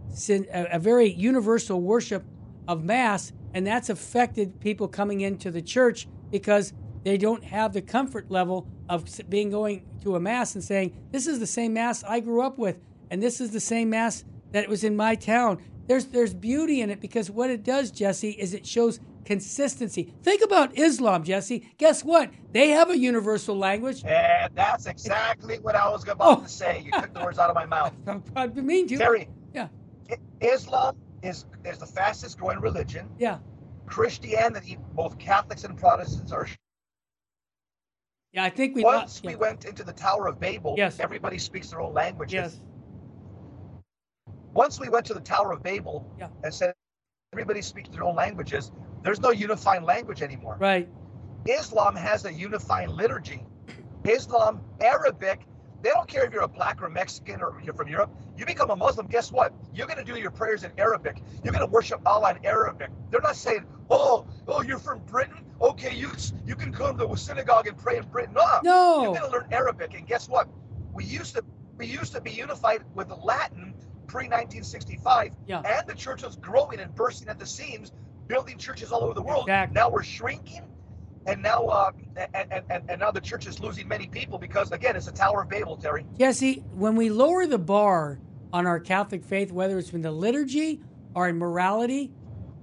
[0.52, 2.24] a very universal worship
[2.68, 7.82] of mass, and that's affected people coming into the church because they don't have the
[7.82, 12.04] comfort level of being going to a mass and saying, "This is the same mass
[12.04, 12.78] I grew up with,
[13.10, 16.90] and this is the same mass that was in my town." There's there's beauty in
[16.90, 20.12] it because what it does, Jesse, is it shows consistency.
[20.22, 21.70] Think about Islam, Jesse.
[21.78, 22.30] Guess what?
[22.52, 24.04] They have a universal language.
[24.04, 26.42] And that's exactly what I was about oh.
[26.42, 26.82] to say.
[26.84, 27.92] You took the words out of my mouth.
[28.36, 28.98] I mean to.
[28.98, 29.28] Terry.
[29.54, 29.68] Yeah.
[30.40, 33.08] Islam is is the fastest growing religion.
[33.18, 33.38] Yeah.
[33.86, 36.48] Christianity, both Catholics and Protestants are.
[38.32, 38.82] Yeah, I think we.
[38.82, 39.30] Once yeah.
[39.30, 40.98] we went into the Tower of Babel, yes.
[41.00, 42.32] everybody speaks their own languages.
[42.54, 42.60] Yes.
[44.54, 46.28] Once we went to the Tower of Babel yeah.
[46.44, 46.74] and said
[47.32, 48.70] everybody speaks their own languages,
[49.02, 50.56] there's no unifying language anymore.
[50.60, 50.88] Right.
[51.46, 53.44] Islam has a unifying liturgy.
[54.04, 55.40] Islam, Arabic,
[55.82, 58.10] they don't care if you're a black or Mexican or you're from Europe.
[58.36, 59.52] You become a Muslim, guess what?
[59.74, 61.20] You're going to do your prayers in Arabic.
[61.42, 62.90] You're going to worship Allah in Arabic.
[63.10, 65.44] They're not saying, "Oh, oh, you're from Britain.
[65.60, 66.10] Okay, you
[66.46, 69.02] you can come to the synagogue and pray in Britain." No, no.
[69.02, 70.48] You're going to learn Arabic, and guess what?
[70.92, 71.44] We used to
[71.76, 73.73] we used to be unified with Latin
[74.06, 75.60] pre 1965, yeah.
[75.60, 77.92] and the church was growing and bursting at the seams
[78.26, 79.44] building churches all over the world.
[79.44, 79.74] Exactly.
[79.74, 80.62] Now we're shrinking,
[81.26, 81.90] and now uh,
[82.34, 85.42] and, and, and now the church is losing many people because again, it's a Tower
[85.42, 86.06] of Babel, Terry.
[86.18, 88.18] Jesse, when we lower the bar
[88.52, 90.80] on our Catholic faith, whether it's in the liturgy
[91.14, 92.12] or in morality,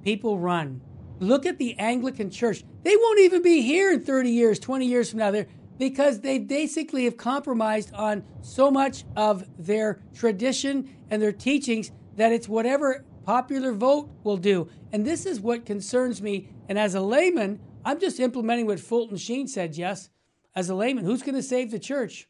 [0.04, 0.82] people run.
[1.20, 5.10] Look at the Anglican Church; they won't even be here in thirty years, twenty years
[5.10, 5.32] from now.
[5.32, 11.92] They're because they basically have compromised on so much of their tradition and their teachings
[12.16, 14.70] that it's whatever popular vote will do.
[14.92, 16.50] And this is what concerns me.
[16.70, 20.10] And as a layman, I'm just implementing what Fulton Sheen said, yes.
[20.56, 22.28] As a layman, who's going to save the church?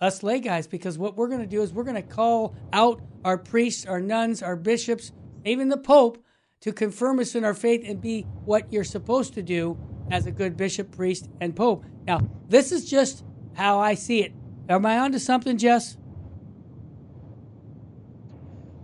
[0.00, 3.00] Us lay guys, because what we're going to do is we're going to call out
[3.24, 5.12] our priests, our nuns, our bishops,
[5.44, 6.22] even the Pope
[6.60, 9.78] to confirm us in our faith and be what you're supposed to do
[10.10, 11.84] as a good bishop, priest, and Pope.
[12.06, 14.32] Now, this is just how I see it.
[14.68, 15.96] Am I onto something, Jess?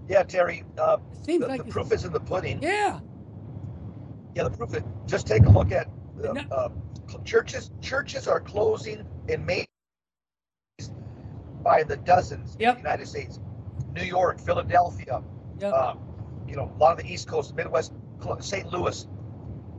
[0.09, 0.65] Yeah, Terry.
[0.77, 2.63] Uh, Seems the, like the proof is in the pudding.
[2.63, 3.01] Yeah.
[4.35, 4.83] Yeah, the proof is.
[5.07, 5.89] Just take a look at
[6.25, 6.69] uh, uh,
[7.25, 7.71] churches.
[7.81, 9.67] Churches are closing in May
[11.63, 12.77] by the dozens yep.
[12.77, 13.39] in the United States.
[13.93, 15.23] New York, Philadelphia,
[15.61, 15.73] yep.
[15.73, 15.95] uh,
[16.47, 17.93] you know, a lot of the East Coast, Midwest,
[18.41, 18.71] St.
[18.73, 19.07] Louis.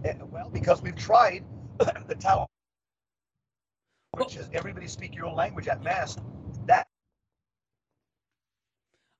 [0.03, 1.43] And, well, because we've tried
[2.07, 2.45] the tower,
[4.17, 6.17] which is everybody speak your own language at mass.
[6.65, 6.87] That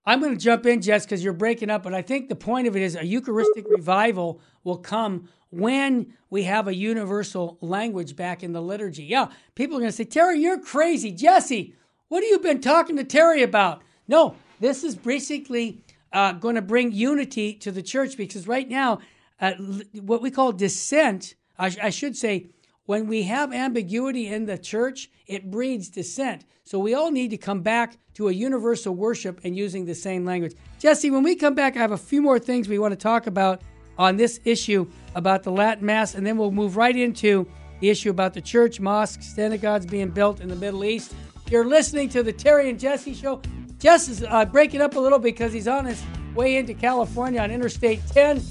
[0.06, 2.68] I'm going to jump in, Jess, because you're breaking up, but I think the point
[2.68, 8.42] of it is a Eucharistic revival will come when we have a universal language back
[8.42, 9.04] in the liturgy.
[9.04, 11.12] Yeah, people are going to say, Terry, you're crazy.
[11.12, 11.76] Jesse,
[12.08, 13.84] what have you been talking to Terry about?
[14.08, 19.00] No, this is basically uh, going to bring unity to the church because right now,
[19.42, 19.54] uh,
[20.02, 22.48] what we call dissent, I, I should say,
[22.86, 26.46] when we have ambiguity in the church, it breeds dissent.
[26.64, 30.26] So we all need to come back to a universal worship and using the same
[30.26, 30.56] language.
[30.80, 33.28] Jesse, when we come back, I have a few more things we want to talk
[33.28, 33.62] about
[33.98, 37.48] on this issue about the Latin Mass, and then we'll move right into
[37.80, 41.14] the issue about the church, mosques, synagogues being built in the Middle East.
[41.50, 43.42] You're listening to the Terry and Jesse show.
[43.80, 46.02] Jess is uh, breaking up a little because he's on his
[46.36, 48.42] way into California on Interstate 10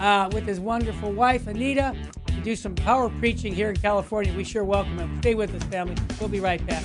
[0.00, 1.94] uh, with his wonderful wife, Anita,
[2.26, 4.32] to do some power preaching here in California.
[4.36, 5.18] We sure welcome him.
[5.20, 5.96] Stay with us, family.
[6.20, 6.82] We'll be right back.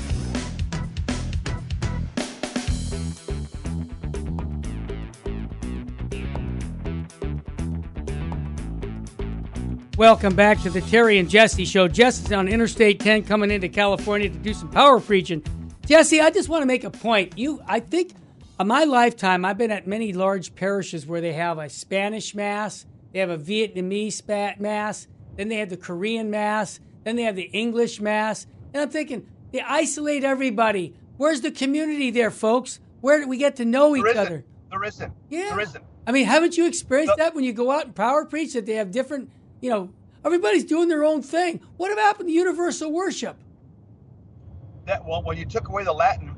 [9.96, 11.88] Welcome back to the Terry and Jesse Show.
[11.88, 15.44] Jesse's on Interstate 10 coming into California to do some power preaching.
[15.86, 17.38] Jesse, I just want to make a point.
[17.38, 18.14] You, I think,
[18.60, 22.88] in my lifetime, I've been at many large parishes where they have a Spanish mass,
[23.14, 27.50] they have a Vietnamese mass, then they have the Korean mass, then they have the
[27.54, 30.94] English mass, and I'm thinking they isolate everybody.
[31.18, 32.80] Where's the community there, folks?
[33.02, 34.44] Where do we get to know each other?
[34.72, 35.14] There isn't.
[35.30, 35.50] Yeah.
[35.50, 35.84] There isn't.
[36.08, 37.24] I mean, haven't you experienced No.
[37.24, 39.30] that when you go out and power preach that they have different,
[39.62, 39.90] you know,
[40.26, 41.62] everybody's doing their own thing.
[41.78, 43.38] What happened to universal worship?
[44.86, 46.33] That well, when you took away the Latin,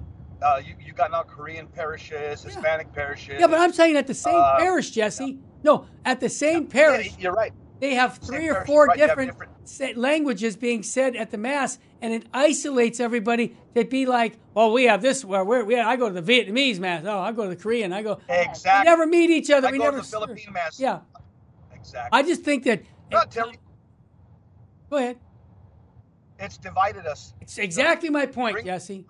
[0.46, 3.36] uh, you you got now Korean parishes, Hispanic parishes.
[3.40, 5.40] Yeah, but I'm saying at the same Uh, parish, Jesse.
[5.64, 7.52] No, at the same Yeah, parish, you're right.
[7.80, 11.38] they have Same three or parish, four right, different, different- languages being said at the
[11.40, 15.26] mass, and it isolates everybody to be like, "Well, we have this.
[15.26, 17.04] Where we're, we I go to the Vietnamese mass.
[17.06, 17.92] Oh, I go to the Korean.
[17.92, 18.20] I go.
[18.30, 18.82] Exactly.
[18.92, 19.68] We never meet each other.
[19.68, 20.80] I we go never to the Philippine mass.
[20.80, 21.00] Yeah,
[21.74, 22.20] Exactly.
[22.20, 22.84] I just think that.
[23.12, 23.58] No, Terry,
[24.92, 25.18] Go ahead.
[26.40, 27.34] it's divided us.
[27.42, 29.06] It's exactly my point, Bring- Jesse.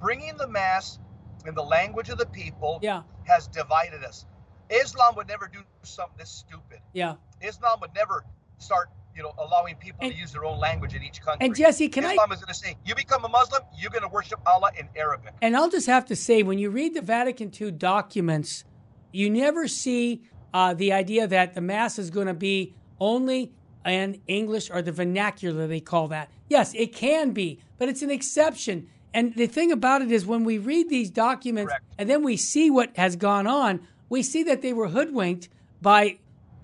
[0.00, 0.98] Bringing the mass
[1.46, 4.26] in the language of the people Yeah, has divided us.
[4.70, 6.80] Islam would never do something this stupid.
[6.92, 7.14] yeah.
[7.40, 8.24] Islam would never
[8.58, 11.46] start, you know, allowing people And- to use their own language in each country.
[11.46, 12.12] And Jesse, can I?
[12.12, 14.88] Islam is going to say, you become a Muslim, you're going to worship Allah in
[14.96, 15.32] Arabic.
[15.40, 18.64] And I'll just have to say, when you read the Vatican II documents,
[19.12, 23.52] you never see uh, the idea that the Mass is going to be only
[23.86, 26.28] in English or the vernacular, they call that.
[26.48, 28.88] Yes, it can be, but it's an exception.
[29.18, 31.84] And the thing about it is, when we read these documents Correct.
[31.98, 35.48] and then we see what has gone on, we see that they were hoodwinked
[35.82, 36.18] by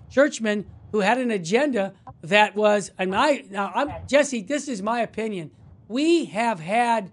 [0.09, 5.01] churchmen who had an agenda that was, and I, now I'm, Jesse, this is my
[5.01, 5.51] opinion.
[5.89, 7.11] We have had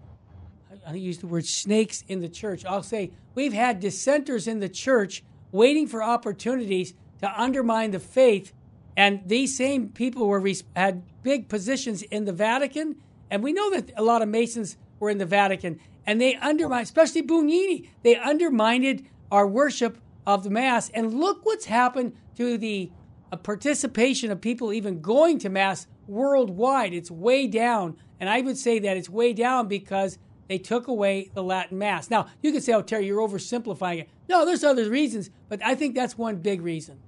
[0.87, 2.65] I use the word snakes in the church.
[2.65, 8.53] I'll say we've had dissenters in the church waiting for opportunities to undermine the faith,
[8.97, 10.41] and these same people were
[10.77, 12.95] had big positions in the Vatican,
[13.29, 16.85] and we know that a lot of Masons were in the Vatican, and they undermined,
[16.85, 22.89] especially Bugnini, they undermined our worship of the Mass, and look what's happened to the
[23.33, 26.95] uh, participation of people even going to Mass worldwide.
[26.95, 31.33] It's way down, and I would say that it's way down because they took away
[31.35, 32.09] the Latin Mass.
[32.09, 34.09] Now, you could say, oh, Terry, you're oversimplifying it.
[34.29, 37.01] No, there's other reasons, but I think that's one big reason.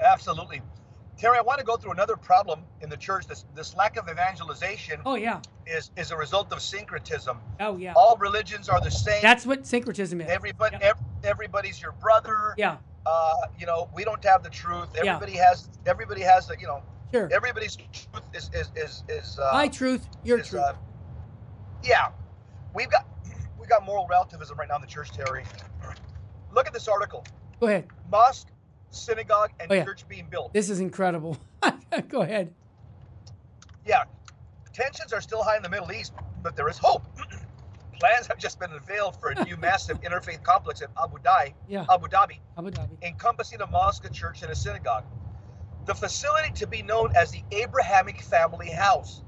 [0.00, 0.60] Absolutely.
[1.20, 3.26] Terry, I want to go through another problem in the church.
[3.26, 5.40] This this lack of evangelization Oh, yeah.
[5.66, 7.38] is, is a result of syncretism.
[7.60, 7.92] Oh, yeah.
[7.94, 9.20] All religions are the same.
[9.20, 10.30] That's what syncretism is.
[10.30, 10.88] Everybody, Yeah.
[10.88, 12.54] ev- everybody's your brother.
[12.56, 14.88] Yeah, Uh, you know, we don't have the truth.
[14.94, 15.12] Yeah.
[15.14, 15.68] Everybody has.
[15.84, 16.56] Everybody has the.
[16.58, 17.28] You know, sure.
[17.32, 19.38] everybody's truth is is is is.
[19.38, 20.62] Uh, My truth, your is, truth.
[20.62, 20.72] uh,
[21.82, 22.08] yeah,
[22.74, 23.04] we've got
[23.58, 25.44] we've got moral relativism right now in the church, Terry.
[26.54, 27.24] Look at this article:
[27.60, 27.88] Go ahead.
[28.10, 28.48] mosque,
[28.90, 29.84] synagogue, and Oh, yeah.
[29.84, 30.52] church being built.
[30.52, 31.36] This is incredible.
[32.08, 32.52] Go ahead.
[33.86, 34.02] Yeah,
[34.72, 37.04] tensions are still high in the Middle East, but there is hope.
[38.00, 41.86] Plans have just been unveiled for a new massive interfaith complex in Abu Dhabi, Yeah,
[41.90, 43.02] Abu Dhabi, Abu Dhabi.
[43.02, 45.04] encompassing a mosque, a church, and a synagogue.
[45.86, 49.22] The facility, to be known as the Abrahamic Family House,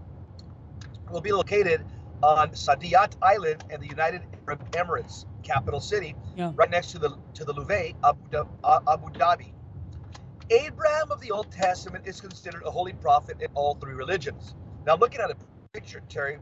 [1.10, 1.84] will be located
[2.22, 6.52] on Saadiyat Island in the United Arab Emirates, capital city, Yeah.
[6.54, 8.18] right next to the to the Louvre, Abu,
[8.62, 9.51] uh, Abu Dhabi.
[10.52, 14.54] Abraham of the Old Testament is considered a holy prophet in all three religions.
[14.86, 15.36] Now, looking at a
[15.72, 16.38] picture, Terry,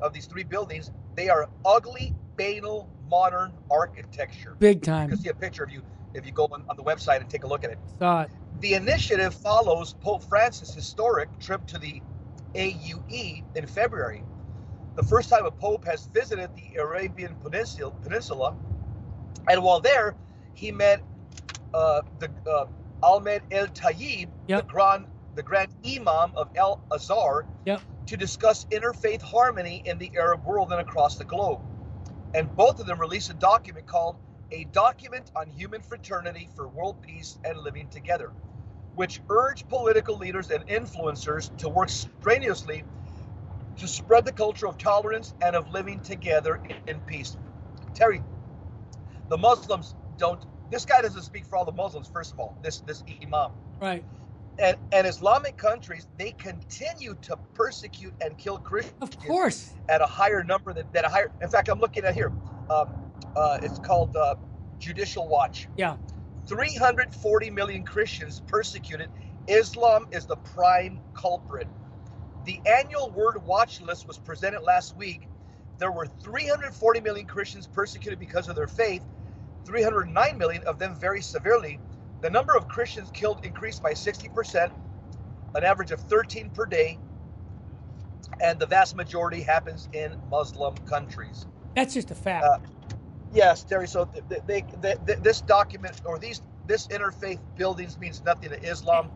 [0.00, 4.56] of these three buildings, they are ugly, banal, modern architecture.
[4.58, 5.08] Big You time.
[5.10, 5.82] can see a picture of you
[6.14, 7.78] if you go on, on the website and take a look at it.
[7.98, 8.30] Saw it.
[8.60, 12.02] The initiative follows Pope Francis' historic trip to the
[12.54, 14.24] AUE in February.
[14.96, 18.56] The first time a pope has visited the Arabian Peninsula, Peninsula
[19.48, 20.16] and while there,
[20.54, 21.02] he met
[21.74, 22.66] uh, the uh,
[23.02, 24.66] Ahmed El Tayyib, Yep.
[24.66, 27.82] the grand the grand imam of El Azhar, Yep.
[28.06, 31.60] to discuss interfaith harmony in the Arab world and across the globe.
[32.34, 34.16] And both of them released a document called
[34.52, 38.32] A Document on Human Fraternity for World Peace and Living Together,
[38.94, 42.82] which urged political leaders and influencers to work strenuously
[43.78, 47.36] to spread the culture of tolerance and of living together in, in peace.
[47.94, 48.22] Terry,
[49.28, 50.44] the Muslims don't.
[50.70, 52.08] This guy doesn't speak for all the Muslims.
[52.08, 53.50] First of all, this this imam
[53.80, 54.04] Right.
[54.58, 59.74] and and Islamic countries they continue to persecute and kill Christians Of course.
[59.88, 61.30] at a higher number than, than a higher.
[61.42, 62.32] In fact, I'm looking at here.
[62.70, 62.88] Um,
[63.36, 64.34] uh, it's called uh,
[64.78, 65.68] Judicial Watch.
[65.76, 65.96] Yeah.
[66.46, 69.08] 340 million Christians persecuted.
[69.48, 71.68] Islam is the prime culprit.
[72.44, 75.28] The annual World Watch list was presented last week.
[75.78, 79.02] There were 340 million Christians persecuted because of their faith,
[79.66, 81.78] 309 million of them very severely.
[82.22, 84.70] The number of Christians killed increased by 60%,
[85.54, 86.98] an average of 13 per day,
[88.40, 91.46] and the vast majority happens in Muslim countries.
[91.74, 92.44] That's just a fact.
[92.44, 92.58] Uh,
[93.32, 93.88] yes, Terry.
[93.88, 99.10] So they, they, they, this document or these this interfaith buildings means nothing to Islam.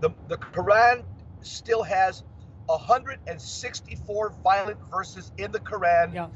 [0.00, 1.04] The the Quran
[1.42, 2.22] still has
[2.66, 6.14] 164 violent verses in the Quran.
[6.14, 6.28] Yeah.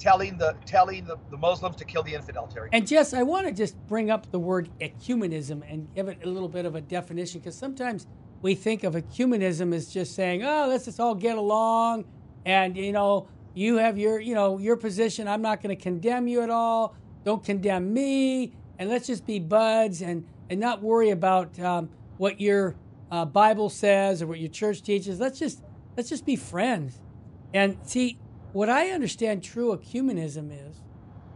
[0.00, 2.70] Telling the telling the, the Muslims to kill the infidel, Terry.
[2.72, 6.28] And Jess, I want to just bring up the word ecumenism and give it a
[6.28, 8.06] little bit of a definition because sometimes
[8.40, 12.06] we think of ecumenism as just saying, "Oh, let's just all get along,"
[12.46, 15.28] and you know, you have your, you know, your position.
[15.28, 16.94] I'm not going to condemn you at all.
[17.24, 22.40] Don't condemn me, and let's just be buds and and not worry about um, what
[22.40, 22.74] your
[23.10, 25.20] uh, Bible says or what your church teaches.
[25.20, 25.62] Let's just
[25.96, 27.00] let's just be friends.
[27.52, 28.18] And see,
[28.52, 30.76] what I understand true ecumenism is,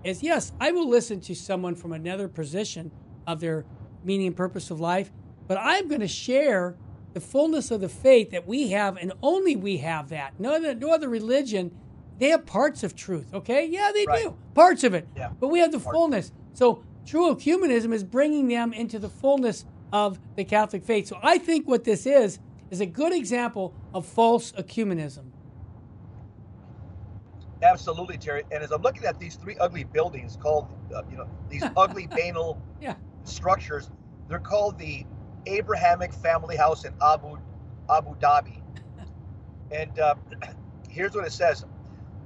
[0.03, 2.91] is yes, I will listen to someone from another position
[3.27, 3.65] of their
[4.05, 5.11] meaning and purpose of life,
[5.47, 6.77] but I'm going to share
[7.15, 10.39] the fullness of the faith that we have, and only we have that.
[10.39, 11.71] No other, no other religion,
[12.19, 13.67] they have parts of truth, okay?
[13.67, 14.25] Yeah, they Right.
[14.25, 15.07] do, parts of it.
[15.17, 15.31] Yeah.
[15.39, 15.97] But we have the Parts.
[15.97, 16.33] fullness.
[16.55, 21.07] So true ecumenism is bringing them into the fullness of the Catholic faith.
[21.07, 25.27] So I think what this is, is a good example of false ecumenism.
[27.65, 28.45] Absolutely, Terry.
[28.53, 32.09] And as I'm looking at these three ugly buildings called, uh, you know, these ugly
[32.09, 32.97] banal Yeah.
[33.25, 33.91] structures,
[34.29, 35.05] they're called the
[35.47, 37.39] Abrahamic Family House in Abu
[37.91, 38.61] Abu Dhabi.
[39.73, 40.15] And uh,
[40.91, 41.65] here's what it says: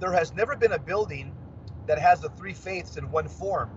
[0.00, 1.32] There has never been a building
[1.86, 3.70] that has the three faiths in one form,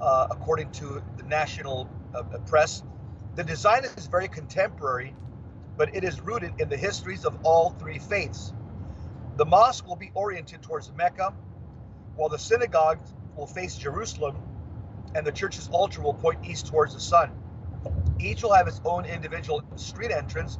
[0.00, 2.84] uh, according to the national uh, press.
[3.36, 5.14] The design is very contemporary,
[5.78, 8.54] but it is rooted in the histories of all three faiths.
[9.36, 11.34] The mosque will be oriented towards Mecca,
[12.16, 12.98] while the synagogue
[13.36, 14.36] will face Jerusalem,
[15.14, 17.30] and the church's altar will point east towards the sun.
[18.18, 20.58] Each will have its own individual street entrance,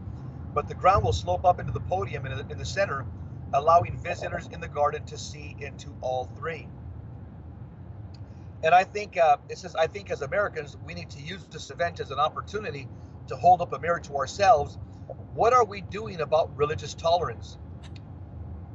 [0.55, 3.05] but the ground will slope up into the podium in the, in the center,
[3.53, 6.67] allowing visitors in the garden to see into all three.
[8.63, 11.71] And I think uh, it says, I think as Americans, we need to use this
[11.71, 12.89] event as an opportunity
[13.29, 14.79] to hold up a mirror to ourselves.
[15.35, 17.59] What are we doing about religious tolerance?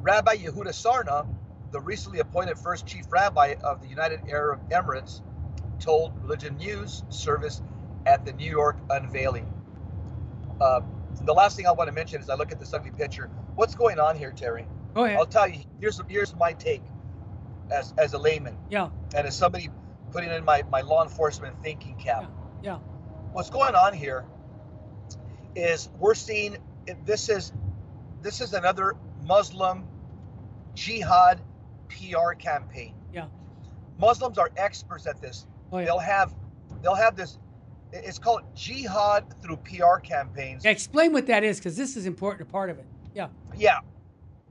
[0.06, 1.26] Rabbi Yehuda Sarna,
[1.72, 5.22] the recently appointed first chief rabbi of the United Arab Emirates,
[5.80, 7.64] told Religion News service
[8.06, 9.52] at the New York unveiling.
[10.62, 10.82] Uh,
[11.24, 13.32] the last thing I want to mention is I look at this ugly picture.
[13.56, 14.68] What's going on here, Terry?
[14.94, 15.18] Go ahead.
[15.18, 15.64] I'll tell you.
[15.80, 16.84] Here's here's my take
[17.72, 19.70] as as a layman Yeah, and as somebody
[20.12, 22.32] putting in my my law enforcement thinking cap.
[22.62, 22.78] yeah,
[23.34, 24.24] What's going on here
[25.56, 26.58] is we're seeing
[27.06, 27.52] this is
[28.22, 29.88] this is another Muslim
[30.76, 31.42] jihad
[31.90, 32.94] PR campaign.
[33.14, 33.28] Yeah.
[33.98, 35.48] Muslims are experts at this.
[35.72, 35.86] oh yeah.
[35.86, 36.34] They'll have
[36.82, 37.40] they'll have this
[37.92, 40.66] it's called jihad through PR campaigns.
[40.66, 42.86] Yeah, Explain what that is, because this is important part of it.
[43.14, 43.30] Yeah.
[43.56, 43.80] Yeah.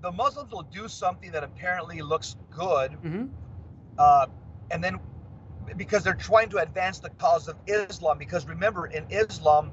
[0.00, 3.26] The Muslims will do something that apparently looks good hmm
[3.98, 4.26] uh,
[4.70, 4.98] and then
[5.76, 8.18] because they're trying to advance the cause of Islam.
[8.18, 9.70] Because remember, in Islam,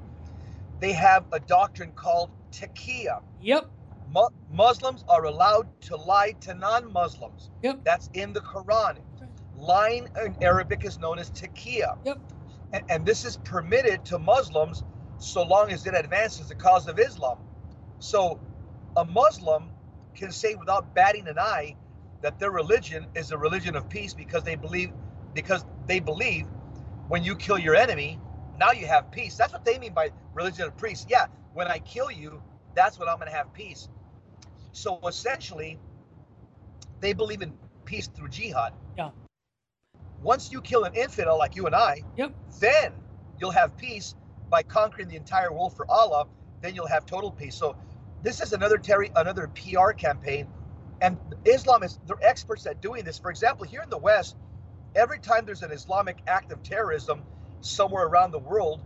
[0.80, 3.20] they have a doctrine called taqiyya.
[3.40, 3.70] Yep.
[4.12, 7.50] Mu- Muslims are allowed to lie to non-Muslims.
[7.62, 7.80] Yep.
[7.84, 8.98] That's in the Quran.
[9.56, 11.98] Lying in Arabic is known as taqiyya.
[12.04, 12.18] Yep.
[12.74, 14.84] And, and this is permitted to Muslims
[15.18, 17.38] so long as it advances the cause of Islam.
[18.00, 18.40] So
[18.96, 19.70] a Muslim
[20.14, 21.76] can say without batting an eye
[22.22, 24.92] that their religion is a religion of peace because they believe
[25.34, 26.46] because they believe
[27.08, 28.18] when you kill your enemy,
[28.58, 29.36] now you have peace.
[29.36, 31.06] That's what they mean by religion of peace.
[31.08, 32.42] Yeah, when I kill you,
[32.74, 33.88] that's when I'm going to have peace.
[34.72, 35.78] So essentially,
[37.00, 37.52] they believe in
[37.84, 38.72] peace through jihad.
[38.96, 39.10] Yeah.
[40.22, 42.32] Once you kill an infidel like you and I, Yep.
[42.60, 42.92] then
[43.38, 44.14] you'll have peace
[44.48, 46.26] by conquering the entire world for Allah.
[46.60, 47.56] Then you'll have total peace.
[47.56, 47.76] So
[48.22, 50.46] this is another Terry, another PR campaign,
[51.00, 53.18] and Islam is they're experts at doing this.
[53.18, 54.36] For example, here in the West,
[54.94, 57.22] every time there's an Islamic act of terrorism
[57.60, 58.80] somewhere around the world,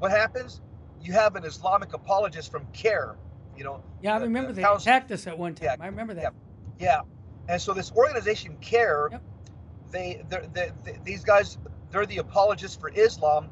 [0.00, 0.60] what happens?
[1.00, 3.16] You have an Islamic apologist from CAIR.
[3.56, 5.64] You know, Yeah, I the- remember the they council- attacked us at one time.
[5.64, 6.22] Yeah, I remember that.
[6.22, 6.30] yeah.
[6.78, 7.00] Yeah,
[7.48, 9.22] and so this organization CAIR, Yep.
[9.90, 11.58] they, they they these guys,
[11.90, 13.50] they're the apologists for Islam.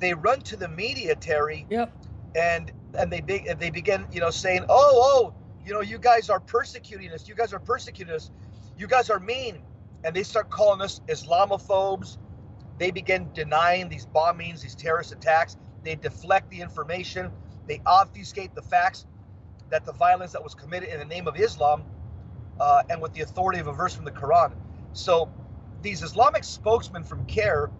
[0.00, 1.92] They run to the media, Terry, Yep.
[2.34, 4.92] and and they big and they begin, you know, saying, oh,
[5.30, 5.34] oh,
[5.64, 7.28] you know, you guys are persecuting us.
[7.28, 8.30] You guys are persecuting us.
[8.76, 9.62] You guys are mean.
[10.06, 12.18] and they start calling us Islamophobes.
[12.78, 15.56] They begin denying these bombings, these terrorist attacks.
[15.82, 17.30] They deflect the information.
[17.66, 19.06] They obfuscate the facts
[19.70, 21.84] that the violence that was committed in the name of Islam
[22.60, 24.52] uh, and with the authority of a verse from the Quran.
[24.92, 25.30] So
[25.82, 27.70] these Islamic spokesmen from CAIR,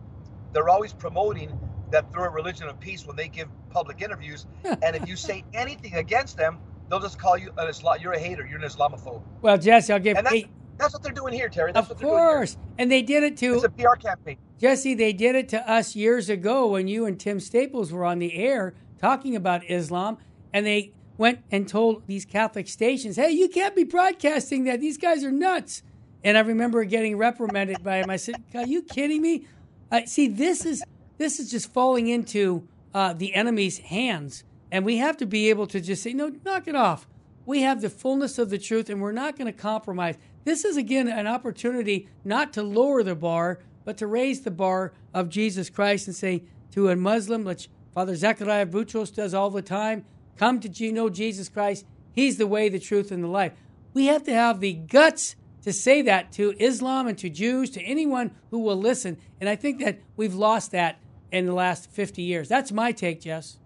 [0.52, 1.58] they're always promoting
[1.90, 4.46] that they're a religion of peace when they give public interviews.
[4.64, 6.58] and if you say anything against them,
[6.88, 7.98] they'll just call you an Islam.
[8.00, 8.46] You're a hater.
[8.46, 9.22] You're an Islamophobe.
[9.42, 10.16] Well, Jesse, I'll give.
[10.16, 10.44] And that's,
[10.76, 11.72] that's what they're doing here, Terry.
[11.72, 13.54] That's of course, and they did it to.
[13.54, 14.38] It's a PR campaign.
[14.58, 18.18] Jesse, they did it to us years ago when you and Tim Staples were on
[18.18, 20.18] the air talking about Islam,
[20.52, 24.80] and they went and told these Catholic stations, "Hey, you can't be broadcasting that.
[24.80, 25.82] These guys are nuts."
[26.22, 28.10] And I remember getting reprimanded by him.
[28.10, 29.46] I said, "Are you kidding me?"
[29.90, 30.82] Uh, see, this is
[31.18, 35.66] this is just falling into uh, the enemy's hands, and we have to be able
[35.68, 37.06] to just say, "No, knock it off."
[37.46, 40.16] We have the fullness of the truth, and we're not going to compromise.
[40.44, 44.92] This is again an opportunity not to lower the bar, but to raise the bar
[45.12, 49.62] of Jesus Christ and say to a Muslim, which Father Zechariah Boutros does all the
[49.62, 50.04] time,
[50.36, 51.86] come to know Jesus Christ.
[52.12, 53.52] He's the way, the truth, and the life.
[53.92, 57.82] We have to have the guts to say that to Islam and to Jews, to
[57.82, 59.16] anyone who will listen.
[59.40, 60.98] And I think that we've lost that
[61.32, 62.48] in the last 50 years.
[62.48, 63.58] That's my take, Jess.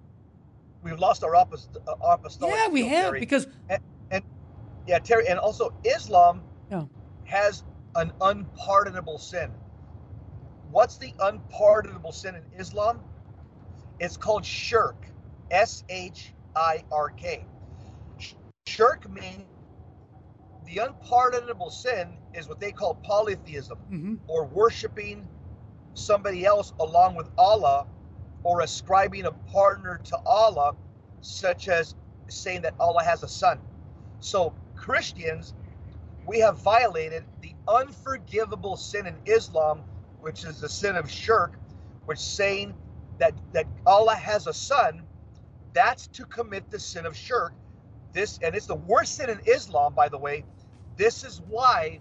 [0.83, 1.89] We've lost our, apostolic.
[1.89, 3.21] Uh, apostolic yeah, we have Terry.
[3.21, 4.25] because and, and,
[4.87, 6.41] yeah, Terry, and also Islam
[6.71, 6.85] yeah.
[7.25, 7.65] has
[7.97, 9.51] an unpardonable sin.
[10.71, 13.01] What's the unpardonable sin in Islam?
[13.99, 15.07] It's called shirk.
[15.51, 17.45] S H I R K.
[18.67, 19.45] Shirk means
[20.67, 24.15] the unpardonable sin is what they call polytheism mm-hmm.
[24.27, 25.27] or worshiping
[25.95, 27.87] somebody else along with Allah
[28.43, 30.75] or ascribing a partner to Allah,
[31.21, 31.95] such as
[32.29, 33.59] saying that Allah has a son.
[34.21, 35.55] So, Christians,
[36.27, 39.83] we have violated the unforgivable sin in Islam,
[40.21, 41.55] which is the sin of shirk,
[42.05, 42.75] which saying
[43.19, 45.03] that, that Allah has a son
[45.73, 47.53] that's to commit the sin of shirk.
[48.13, 50.45] This and it's the worst sin in Islam, by the way.
[50.97, 52.01] This is why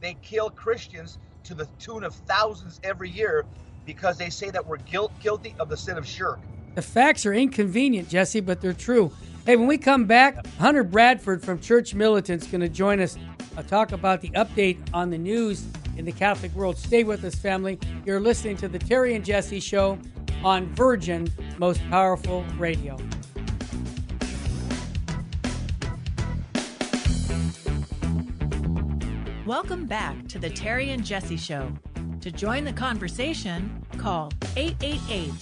[0.00, 3.44] they kill Christians to the tune of thousands every year
[3.84, 6.38] because they say that we're guilt, guilty of the sin of shirk.
[6.74, 9.12] The facts are inconvenient, Jesse, but they're true.
[9.44, 13.18] Hey, when we come back, Hunter Bradford from Church Militant is going to join us.
[13.56, 16.78] I'll talk about the update on the news in the Catholic world.
[16.78, 17.78] Stay with us, family.
[18.06, 19.98] You're listening to the Terry and Jesse Show
[20.44, 21.28] on Virgin
[21.58, 22.96] Most Powerful Radio.
[29.46, 31.72] Welcome back to the Terry and Jesse Show.
[32.20, 35.32] To join the conversation, call 888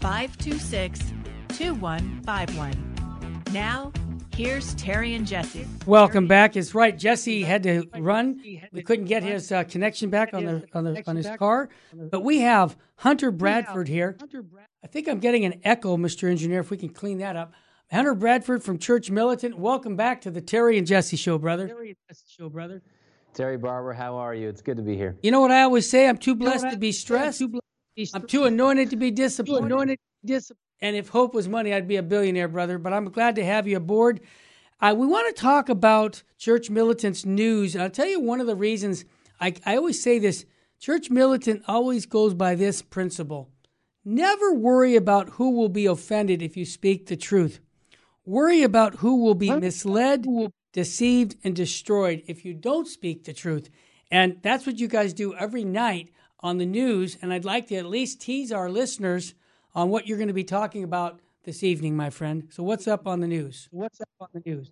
[0.00, 1.12] 526
[1.48, 3.42] 2151.
[3.52, 3.92] Now,
[4.34, 5.66] here's Terry and Jesse.
[5.86, 6.56] Welcome back.
[6.56, 6.96] It's right.
[6.96, 8.40] Jesse had to run.
[8.72, 12.22] We couldn't get his uh, connection back on the on the on his car, but
[12.22, 14.16] we have Hunter Bradford here.
[14.82, 16.28] I think I'm getting an echo, Mr.
[16.28, 16.60] Engineer.
[16.60, 17.52] If we can clean that up.
[17.90, 19.58] Hunter Bradford from Church Militant.
[19.58, 21.68] Welcome back to the Terry and Jesse Show, brother.
[21.68, 22.82] Terry and Jesse Show, brother.
[23.34, 24.48] Terry Barber, how are you?
[24.48, 25.16] It's good to be here.
[25.22, 26.08] You know what I always say?
[26.08, 27.42] I'm too blessed to be stressed.
[28.14, 29.98] I'm too anointed to be disappointed.
[30.82, 32.76] And if hope was money, I'd be a billionaire, brother.
[32.76, 34.20] But I'm glad to have you aboard.
[34.80, 37.74] Uh, we want to talk about Church Militant's news.
[37.76, 39.04] I'll tell you one of the reasons
[39.40, 40.44] I, I always say this
[40.80, 43.48] Church Militant always goes by this principle
[44.04, 47.60] never worry about who will be offended if you speak the truth.
[48.24, 50.26] Worry about who will be misled,
[50.72, 53.68] deceived, and destroyed if you don't speak the truth.
[54.10, 56.10] And that's what you guys do every night
[56.40, 57.16] on the news.
[57.20, 59.34] And I'd like to at least tease our listeners
[59.74, 62.48] on what you're going to be talking about this evening, my friend.
[62.50, 63.68] So, what's up on the news?
[63.70, 64.70] What's up on the news?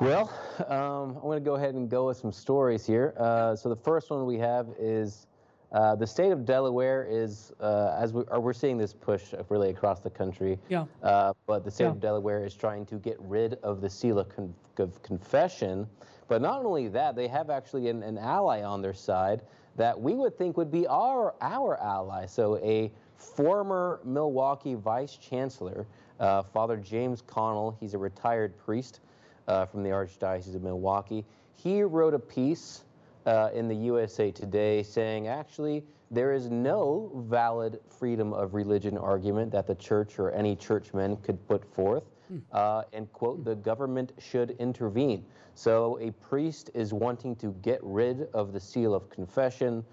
[0.00, 0.32] Well,
[0.68, 3.14] um, I'm going to go ahead and go with some stories here.
[3.16, 5.26] Uh, so, the first one we have is
[5.72, 9.70] uh, the state of Delaware is, uh, as we are, we're seeing this push really
[9.70, 10.58] across the country.
[10.68, 10.86] Yeah.
[11.02, 11.90] Uh, but the state yeah.
[11.90, 15.86] of Delaware is trying to get rid of the seal of, con- of confession.
[16.28, 19.42] But not only that, they have actually an, an, ally on their side
[19.76, 22.26] that we would think would be our our ally.
[22.26, 22.90] So a
[23.20, 25.86] former Milwaukee vice chancellor,
[26.18, 29.00] uh, Father James Connell, he's a retired priest
[29.46, 31.24] uh, from the Archdiocese of Milwaukee.
[31.54, 32.84] He wrote a piece
[33.26, 39.52] uh, in the USA Today saying actually there is no valid freedom of religion argument
[39.52, 42.04] that the church or any churchmen could put forth.
[42.28, 42.38] Hmm.
[42.52, 45.24] Uh, and quote, the government should intervene.
[45.54, 49.84] So a priest is wanting to get rid of the seal of confession.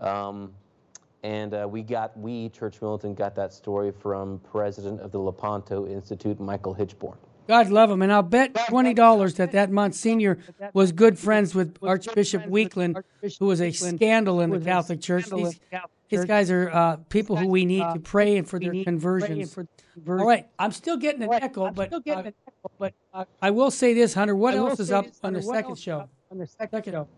[0.00, 0.52] Um,
[1.22, 5.86] and uh, we got, we, Church Militant, got that story from president of the Lepanto
[5.86, 7.16] Institute, Michael Hichborn.
[7.48, 8.02] God love him.
[8.02, 10.38] And I'll bet $20 that that Monsignor
[10.72, 12.98] was good friends with Archbishop Weakland,
[13.38, 15.26] who was a scandal in the Catholic Church.
[15.30, 15.60] These,
[16.08, 19.56] these guys are uh, people who we need to pray and for their conversions.
[20.08, 21.92] All right, I'm still getting an echo, but,
[23.14, 24.34] uh, I will say this, Hunter.
[24.34, 26.08] What else is up on the second show?
[26.32, 27.08] On the second show.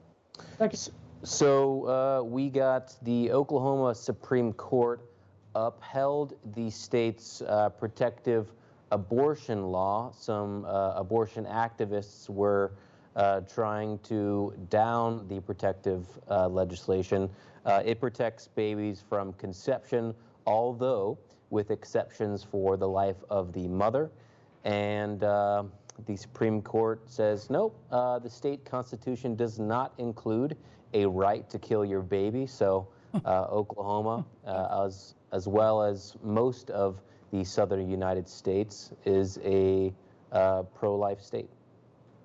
[1.24, 5.00] So uh, we got the Oklahoma Supreme Court
[5.56, 8.52] upheld the state's uh, protective
[8.92, 10.12] abortion law.
[10.16, 12.70] Some uh, abortion activists were
[13.16, 17.28] uh, trying to down the protective uh, legislation.
[17.64, 20.14] Uh, it protects babies from conception,
[20.46, 21.18] although
[21.50, 24.08] with exceptions for the life of the mother.
[24.62, 30.56] And the Supreme Court says, nope, the state constitution does not include
[30.94, 32.46] a right to kill your baby.
[32.46, 32.88] So
[33.24, 37.00] uh, Oklahoma, uh, as, as well as most of
[37.32, 39.92] the southern United States, is a
[40.32, 41.48] uh, pro-life state.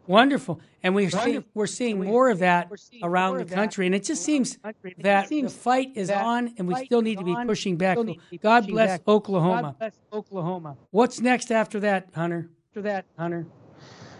[0.05, 2.69] Wonderful, and we're seeing, we're seeing more of that
[3.01, 4.57] around the country, and it just seems
[4.97, 7.97] that the fight is on, and we still need to be pushing back.
[7.97, 9.77] So God bless Oklahoma.
[10.11, 10.75] Oklahoma.
[10.91, 12.49] What's next after that, Hunter?
[12.71, 13.47] After that, Hunter.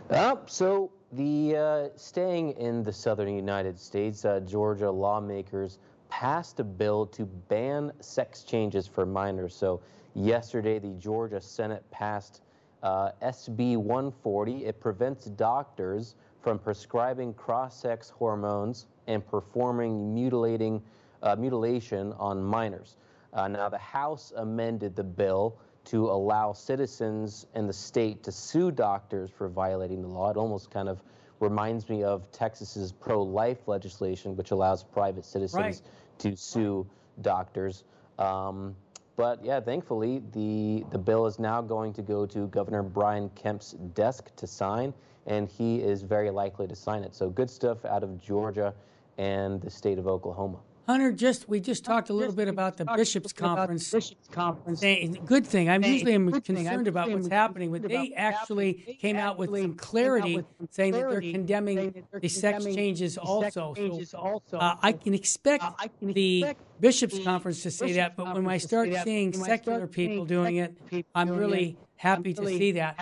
[0.09, 5.77] Uh, so the uh, staying in the southern United States, uh, Georgia lawmakers
[6.09, 9.55] passed a bill to ban sex changes for minors.
[9.55, 9.81] So
[10.15, 12.41] yesterday, the Georgia Senate passed
[12.81, 14.65] uh, SB 140.
[14.65, 20.81] It prevents doctors from prescribing cross-sex hormones and performing mutilating
[21.21, 22.97] uh, mutilation on minors.
[23.33, 28.71] Uh, now, the House amended the bill to allow citizens and the state to sue
[28.71, 30.29] doctors for violating the law.
[30.29, 31.01] It almost kind of
[31.39, 35.81] reminds me of Texas's pro-life legislation, which allows private citizens Right.
[36.19, 36.87] to sue
[37.21, 37.83] doctors.
[38.17, 38.75] Um,
[39.15, 43.73] but yeah, thankfully, the, the bill is now going to go to Governor Brian Kemp's
[43.93, 44.93] desk to sign,
[45.27, 47.13] and he is very likely to sign it.
[47.13, 48.73] So good stuff out of Georgia
[49.17, 50.59] and the state of Oklahoma.
[50.85, 53.89] Hunter, just we just talked a little bit about the bishops' conference.
[53.89, 54.81] Bishops conference.
[55.25, 55.69] Good thing.
[55.69, 58.73] I'm usually am concerned about what's happening, but they actually.
[58.99, 63.73] Came out with some clarity, saying that they're condemning the sex changes also.
[64.05, 68.33] so uh, I can expect Uh, can the expect bishops' conference to say that, but
[68.33, 70.77] when I start seeing secular people doing it,
[71.15, 72.95] I'm really happy to see that.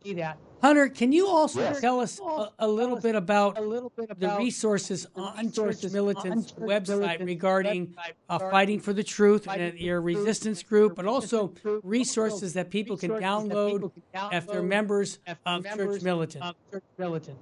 [0.00, 0.38] Happy see that.
[0.62, 1.80] Hunter, can you also Yes.
[1.80, 6.52] tell us a, a little bit about a little bit the resources on Church Militant's
[6.52, 7.94] on Church website Militant's regarding
[8.28, 11.82] uh, fighting for the truth fighting and your resistance and group, but also resistance group,
[11.82, 15.18] but resources also that people can resources that download people can if they're download members
[15.26, 16.44] of Church Militant.
[16.44, 17.38] of Church Militant.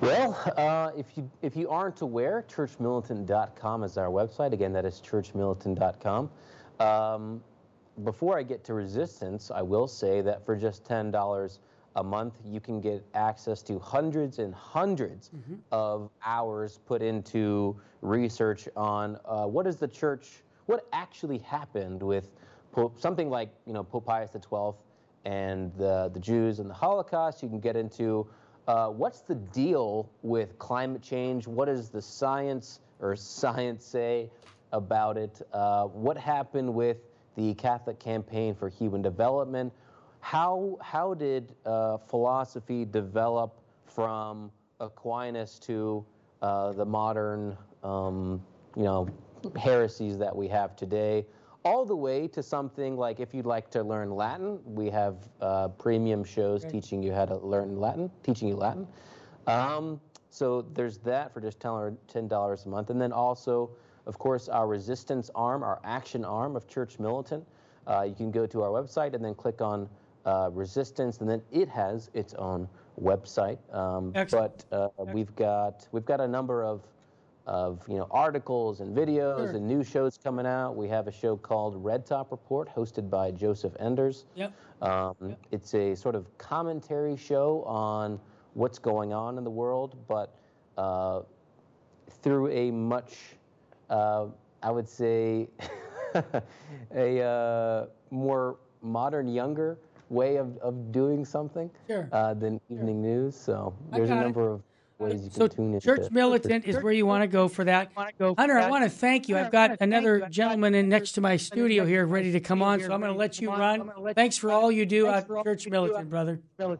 [0.00, 4.52] Well, uh, if you if you aren't aware, churchmilitant.com is our website.
[4.52, 6.30] Again, that is churchmilitant.com.
[6.80, 7.42] Um,
[8.04, 11.60] before I get to resistance, I will say that for just ten dollars
[11.96, 15.30] a month, you can get access to hundreds and 100s
[15.72, 22.30] of hours put into research on uh, what is the church, what actually happened with
[22.70, 24.72] Pope, something like you know Pope Pius XII
[25.24, 27.42] and the the Jews and the Holocaust.
[27.42, 28.26] You can get into
[28.68, 31.46] uh, what's the deal with climate change?
[31.46, 34.30] What does the science or science say
[34.72, 35.40] about it?
[35.52, 36.98] Uh, what happened with
[37.38, 39.72] the Catholic Campaign for Human Development?
[40.18, 46.04] How, how did uh, philosophy develop from Aquinas to
[46.42, 48.42] uh, the modern, um,
[48.76, 49.08] you know,
[49.56, 51.24] heresies that we have today?
[51.64, 55.68] All the way to something like if you'd like to learn Latin, we have uh,
[55.68, 58.86] premium shows teaching you how to learn Latin, teaching you Latin.
[59.46, 62.90] Um, so there's that for just $10 a month.
[62.90, 63.70] And then also,
[64.08, 67.46] of course, our resistance arm, our action arm of Church Militant.
[67.86, 69.88] Uh, you can go to our website and then click on
[70.24, 72.66] uh, resistance, and then it has its own
[73.00, 73.58] website.
[73.72, 76.82] Um, but uh, we've got we've got a number of
[77.46, 79.50] of you know articles and videos Sure.
[79.56, 80.74] and new shows coming out.
[80.74, 84.24] We have a show called Red Top Report, hosted by Joseph Enders.
[84.34, 84.52] Yep.
[84.82, 88.20] Um, It's a sort of commentary show on
[88.54, 90.34] what's going on in the world, but
[90.78, 91.22] uh,
[92.22, 93.36] through a much,
[93.90, 94.26] uh,
[94.62, 95.48] I would say,
[96.94, 99.78] a uh, more modern, younger
[100.10, 102.08] way of, of doing something Sure.
[102.12, 103.36] uh, than evening news.
[103.36, 104.22] So there's a got it.
[104.22, 104.62] number of
[104.98, 107.64] ways you can So tune into Church Militant is where you want to go for
[107.64, 107.94] that.
[108.18, 109.34] Go for Hunter, I want to thank you.
[109.34, 110.14] Hunter, I've got another you.
[110.16, 113.00] I've got gentleman in next to my studio here ready to come on, so I'm
[113.00, 113.90] going to let you run.
[114.14, 116.40] Thanks for all you do Thanks at Church Militant, brother.
[116.56, 116.78] Brother.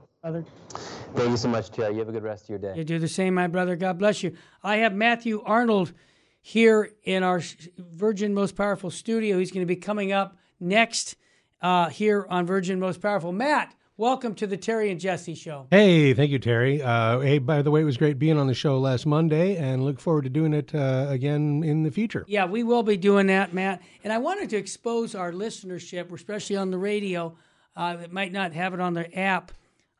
[1.14, 1.92] Thank you so much, Terry.
[1.94, 2.74] You have a good rest of your day.
[2.76, 3.76] You do the same, my brother.
[3.76, 4.36] God bless you.
[4.62, 5.92] I have Matthew Arnold
[6.40, 7.42] here in our
[7.78, 9.38] Virgin Most Powerful studio.
[9.38, 11.16] He's going to be coming up next
[11.60, 13.32] uh, here on Virgin Most Powerful.
[13.32, 15.66] Matt, welcome to the Terry and Jesse Show.
[15.70, 16.82] Hey, thank you, Terry.
[16.82, 19.84] Uh, hey, by the way, it was great being on the show last Monday, and
[19.84, 22.24] look forward to doing it uh, again in the future.
[22.28, 23.82] Yeah, we will be doing that, Matt.
[24.04, 27.36] And I wanted to expose our listenership, especially on the radio,
[27.76, 29.52] uh, that might not have it on their app,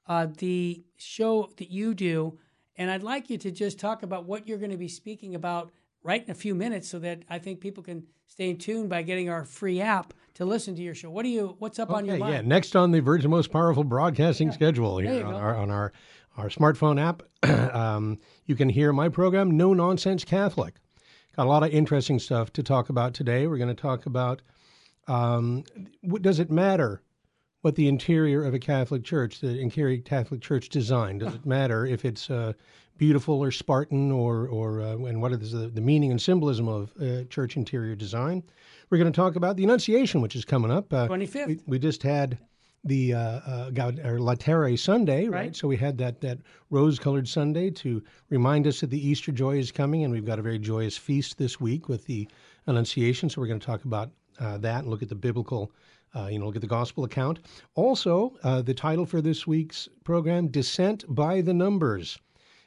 [0.06, 2.38] uh, the show that you do.
[2.76, 5.72] And I'd like you to just talk about what you're going to be speaking about
[6.02, 9.02] right in a few minutes, so that I think people can stay in tune by
[9.02, 11.10] getting our free app to listen to your show.
[11.10, 11.56] What do you?
[11.58, 12.34] What's up on your Okay, mind?
[12.34, 12.40] yeah.
[12.42, 15.38] Next on the Virgin Most Powerful Broadcasting schedule here on go.
[15.38, 15.92] our, on our
[16.36, 17.22] our smartphone app,
[17.74, 20.74] um, you can hear my program, No Nonsense Catholic.
[21.36, 23.46] Got a lot of interesting stuff to talk about today.
[23.48, 24.42] We're going to talk about
[25.08, 25.64] um,
[26.02, 27.02] what, does it matter
[27.62, 31.84] what the interior of a Catholic church, the interior Catholic church design, does it matter
[31.84, 32.52] if it's uh,
[32.98, 36.92] beautiful or Spartan or or uh, and what is the, the meaning and symbolism of
[37.00, 38.42] uh, church interior design?
[38.90, 40.92] We're going to talk about the Annunciation, which is coming up.
[40.92, 41.46] Uh, 25th.
[41.46, 42.38] We, we just had
[42.84, 45.38] the uh, uh, Gaud- or Laetare Sunday, right?
[45.38, 45.56] Right.
[45.56, 46.38] So we had that that
[46.70, 50.42] rose-colored Sunday to remind us that the Easter joy is coming, and we've got a
[50.42, 52.28] very joyous feast this week with the
[52.66, 53.30] Annunciation.
[53.30, 55.72] So we're going to talk about uh, that and look at the biblical,
[56.14, 57.40] uh, you know, look at the gospel account.
[57.74, 62.18] Also, uh, the title for this week's program: "Dissent by the Numbers."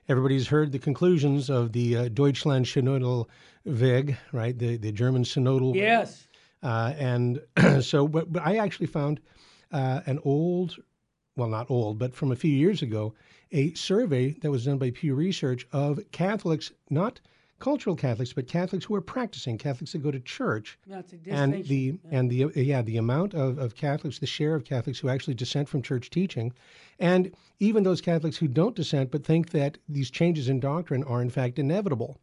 [0.09, 3.27] Everybody's heard the conclusions of the uh, Deutschland Synodal
[3.65, 4.57] Weg, right?
[4.57, 5.75] The the German synodal.
[5.75, 6.27] Yes.
[6.63, 7.41] Uh, and
[7.81, 9.19] so, but, but I actually found
[9.71, 10.77] uh, an old,
[11.35, 13.13] well, not old, but from a few years ago,
[13.51, 17.19] a survey that was done by Pew Research of Catholics, not
[17.61, 20.77] cultural Catholics, but Catholics who are practicing, Catholics that go to church.
[20.85, 24.65] That's a And the and the yeah the amount of, of Catholics, the share of
[24.65, 26.51] Catholics who actually dissent from church teaching,
[26.99, 31.21] and even those Catholics who don't dissent but think that these changes in doctrine are
[31.21, 32.17] in fact inevitable.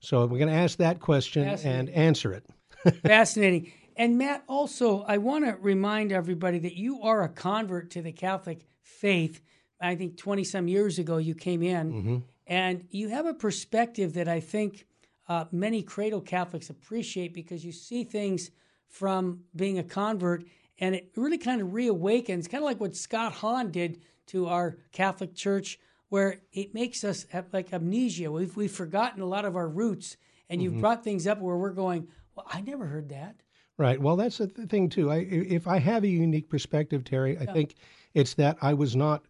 [0.00, 2.46] So we're going to ask that question and answer it.
[3.02, 3.72] Fascinating.
[3.96, 8.12] And Matt, also, I want to remind everybody that you are a convert to the
[8.12, 9.40] Catholic faith.
[9.80, 12.16] I think 20 some years ago you came in, mm-hmm.
[12.48, 14.86] And you have a perspective that I think
[15.28, 18.50] uh, many cradle Catholics appreciate because you see things
[18.88, 20.44] from being a convert,
[20.80, 24.78] and it really kind of reawakens, kind of like what Scott Hahn did to our
[24.92, 25.78] Catholic Church,
[26.08, 28.32] where it makes us have like amnesia.
[28.32, 30.16] We've, we've forgotten a lot of our roots,
[30.48, 33.42] and you've brought things up where we're going, well, I never heard that.
[33.76, 34.00] Right.
[34.00, 35.10] Well, that's the thing too.
[35.10, 37.74] I, if I have a unique perspective, Terry, I think
[38.14, 39.24] it's that I was not,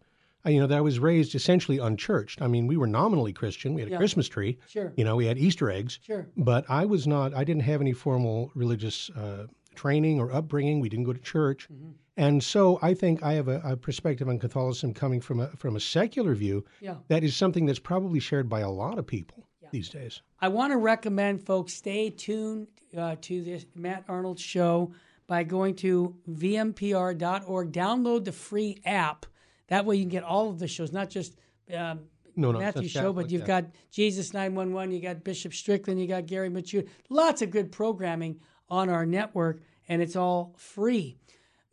[0.45, 2.41] you know, that I was raised essentially unchurched.
[2.41, 3.73] I mean, we were nominally Christian.
[3.73, 3.97] We had a Yeah.
[3.97, 4.57] Christmas tree.
[4.67, 4.93] Sure.
[4.95, 5.99] You know, we had Easter eggs.
[6.01, 6.27] Sure.
[6.37, 7.33] But I was not.
[7.33, 10.79] I didn't have any formal religious uh, training or upbringing.
[10.79, 11.67] We didn't go to church.
[11.71, 11.91] Mm-hmm.
[12.17, 15.75] And so I think I have a, a perspective on Catholicism coming from a from
[15.75, 16.65] a secular view.
[16.81, 16.95] Yeah.
[17.07, 20.21] That is something that's probably shared by a lot of people these days.
[20.41, 22.67] I want to recommend folks stay tuned
[22.97, 24.91] uh, to this Matt Arnold show
[25.27, 27.71] by going to vmpr.org.
[27.71, 29.25] Download the free app.
[29.69, 31.37] That way you can get all of the shows, not just
[31.73, 32.01] um,
[32.35, 33.61] No, no, Matthew's that's show, but you've yeah.
[33.61, 36.87] got Jesus 911, you got Bishop Strickland, you got Gary Machu.
[37.09, 38.39] Lots of good programming
[38.69, 41.17] on our network, and it's all free.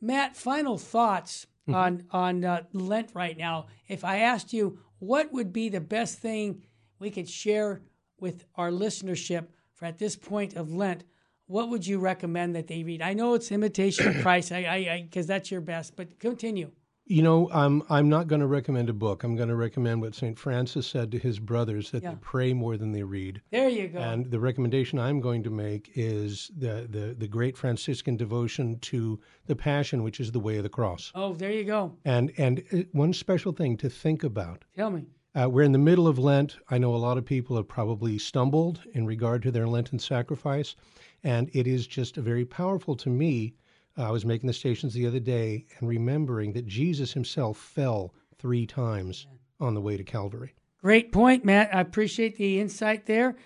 [0.01, 1.75] Matt, final thoughts Mm-hmm.
[1.75, 3.67] on on uh, Lent right now.
[3.89, 6.63] If I asked you what would be the best thing
[7.01, 7.83] we could share
[8.21, 11.03] with our listenership for at this point of Lent,
[11.47, 13.03] what would you recommend that they read?
[13.03, 16.71] I know it's Imitation of Christ, I, I, because that's your best, but continue.
[17.09, 19.23] You know, I'm I'm not going to recommend a book.
[19.23, 20.37] I'm going to recommend what St.
[20.37, 22.11] Francis said to his brothers that Yeah.
[22.11, 23.41] they pray more than they read.
[23.53, 23.99] There you go.
[24.01, 29.21] And the recommendation I'm going to make is the, the, the great Franciscan devotion to
[29.47, 31.13] the Passion, which is the way of the cross.
[31.15, 31.97] oh, there you go.
[32.05, 34.65] And and uh, one special thing to think about.
[34.75, 35.07] Tell me.
[35.35, 36.57] Uh, we're in the middle of Lent.
[36.71, 40.75] I know a lot of people have probably stumbled in regard to their Lenten sacrifice,
[41.23, 43.55] and it is just very powerful to me.
[43.97, 48.67] I was making the stations the other day and remembering that Jesus himself fell three
[48.67, 49.27] times
[49.59, 50.55] on the way to Calvary.
[50.83, 51.75] Great point, Matt.
[51.75, 53.37] I appreciate the insight there.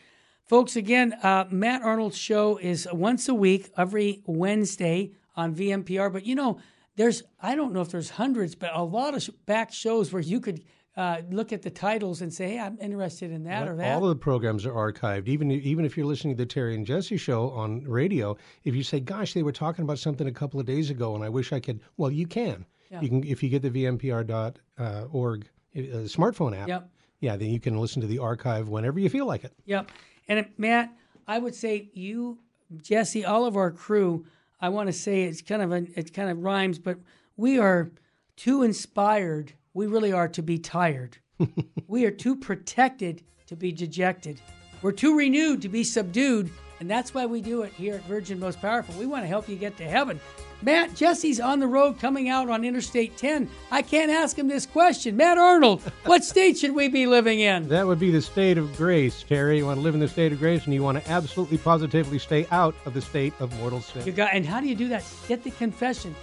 [0.44, 6.12] Folks, again, uh, Matt Arnold's show is once a week, every Wednesday on VMPR.
[6.12, 6.58] But you know,
[6.96, 10.40] there's, I don't know if there's hundreds, but a lot of back shows where you
[10.40, 10.64] could
[11.00, 13.96] uh, look at the titles and say, hey, I'm interested in that or that.
[13.96, 15.28] All of the programs are archived.
[15.28, 18.82] Even even if you're listening to the Terry and Jesse show on radio, if you
[18.82, 21.54] say, "Gosh, they were talking about something a couple of days ago, and I wish
[21.54, 22.66] I could," well, you can.
[22.90, 23.00] Yeah.
[23.00, 26.68] You can if you get the vmpr.org uh, smartphone app.
[26.68, 26.90] Yep.
[27.20, 29.54] Yeah, then you can listen to the archive whenever you feel like it.
[29.64, 29.90] Yep.
[30.28, 30.92] And uh, Matt,
[31.26, 32.38] I would say you,
[32.76, 34.26] Jesse, all of our crew.
[34.60, 36.98] I want to say it's kind of a, it kind of rhymes, but
[37.38, 37.90] we are
[38.36, 39.54] too inspired.
[39.72, 41.18] We really are to be tired.
[41.86, 44.40] we are too protected to be dejected.
[44.82, 46.50] We're too renewed to be subdued,
[46.80, 48.94] and that's why we do it here at Virgin Most Powerful.
[48.96, 50.18] We want to help you get to heaven.
[50.62, 53.48] Matt, Jesse's on the road coming out on Interstate 10.
[53.70, 55.16] I can't ask him this question.
[55.16, 57.68] Matt Arnold, what state should we be living in?
[57.68, 59.58] That would be the state of grace, Terry.
[59.58, 62.18] You want to live in the state of grace, and you want to absolutely positively
[62.18, 64.04] stay out of the state of mortal sin.
[64.04, 65.04] You got, and how do you do that?
[65.28, 66.14] Get the confession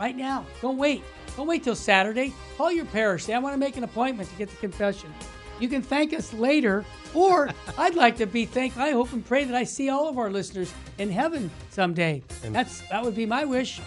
[0.00, 0.46] right now.
[0.62, 1.02] Don't wait.
[1.36, 2.32] Don't wait till Saturday.
[2.56, 3.24] Call your parish.
[3.24, 5.12] Say, I want to make an appointment to get the confession.
[5.60, 8.76] You can thank us later, or I'd like to be thanked.
[8.76, 12.22] I hope and pray that I see all of our listeners in heaven someday.
[12.42, 13.80] That's that would be my wish.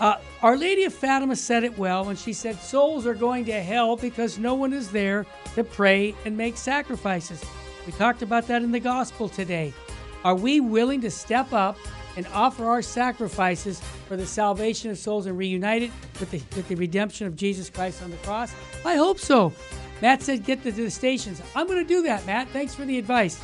[0.00, 3.60] Uh, our Lady of Fatima said it well when she said, "Souls are going to
[3.60, 7.42] hell because no one is there to pray and make sacrifices."
[7.86, 9.72] We talked about that in the gospel today.
[10.24, 11.78] Are we willing to step up
[12.18, 16.66] and offer our sacrifices for the salvation of souls and reunite it with the, with
[16.66, 18.52] the redemption of Jesus Christ on the cross?
[18.84, 19.52] I hope so.
[20.02, 21.40] Matt said, get to the stations.
[21.54, 22.48] I'm going to do that, Matt.
[22.48, 23.40] Thanks for the advice.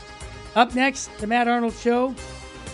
[0.56, 2.14] Up next, the Matt Arnold Show.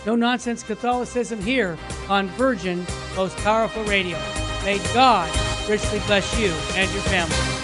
[0.05, 1.77] No nonsense Catholicism here
[2.09, 2.83] on Virgin
[3.15, 4.17] Most Powerful Radio.
[4.63, 5.29] May God
[5.69, 7.60] richly bless you and your family.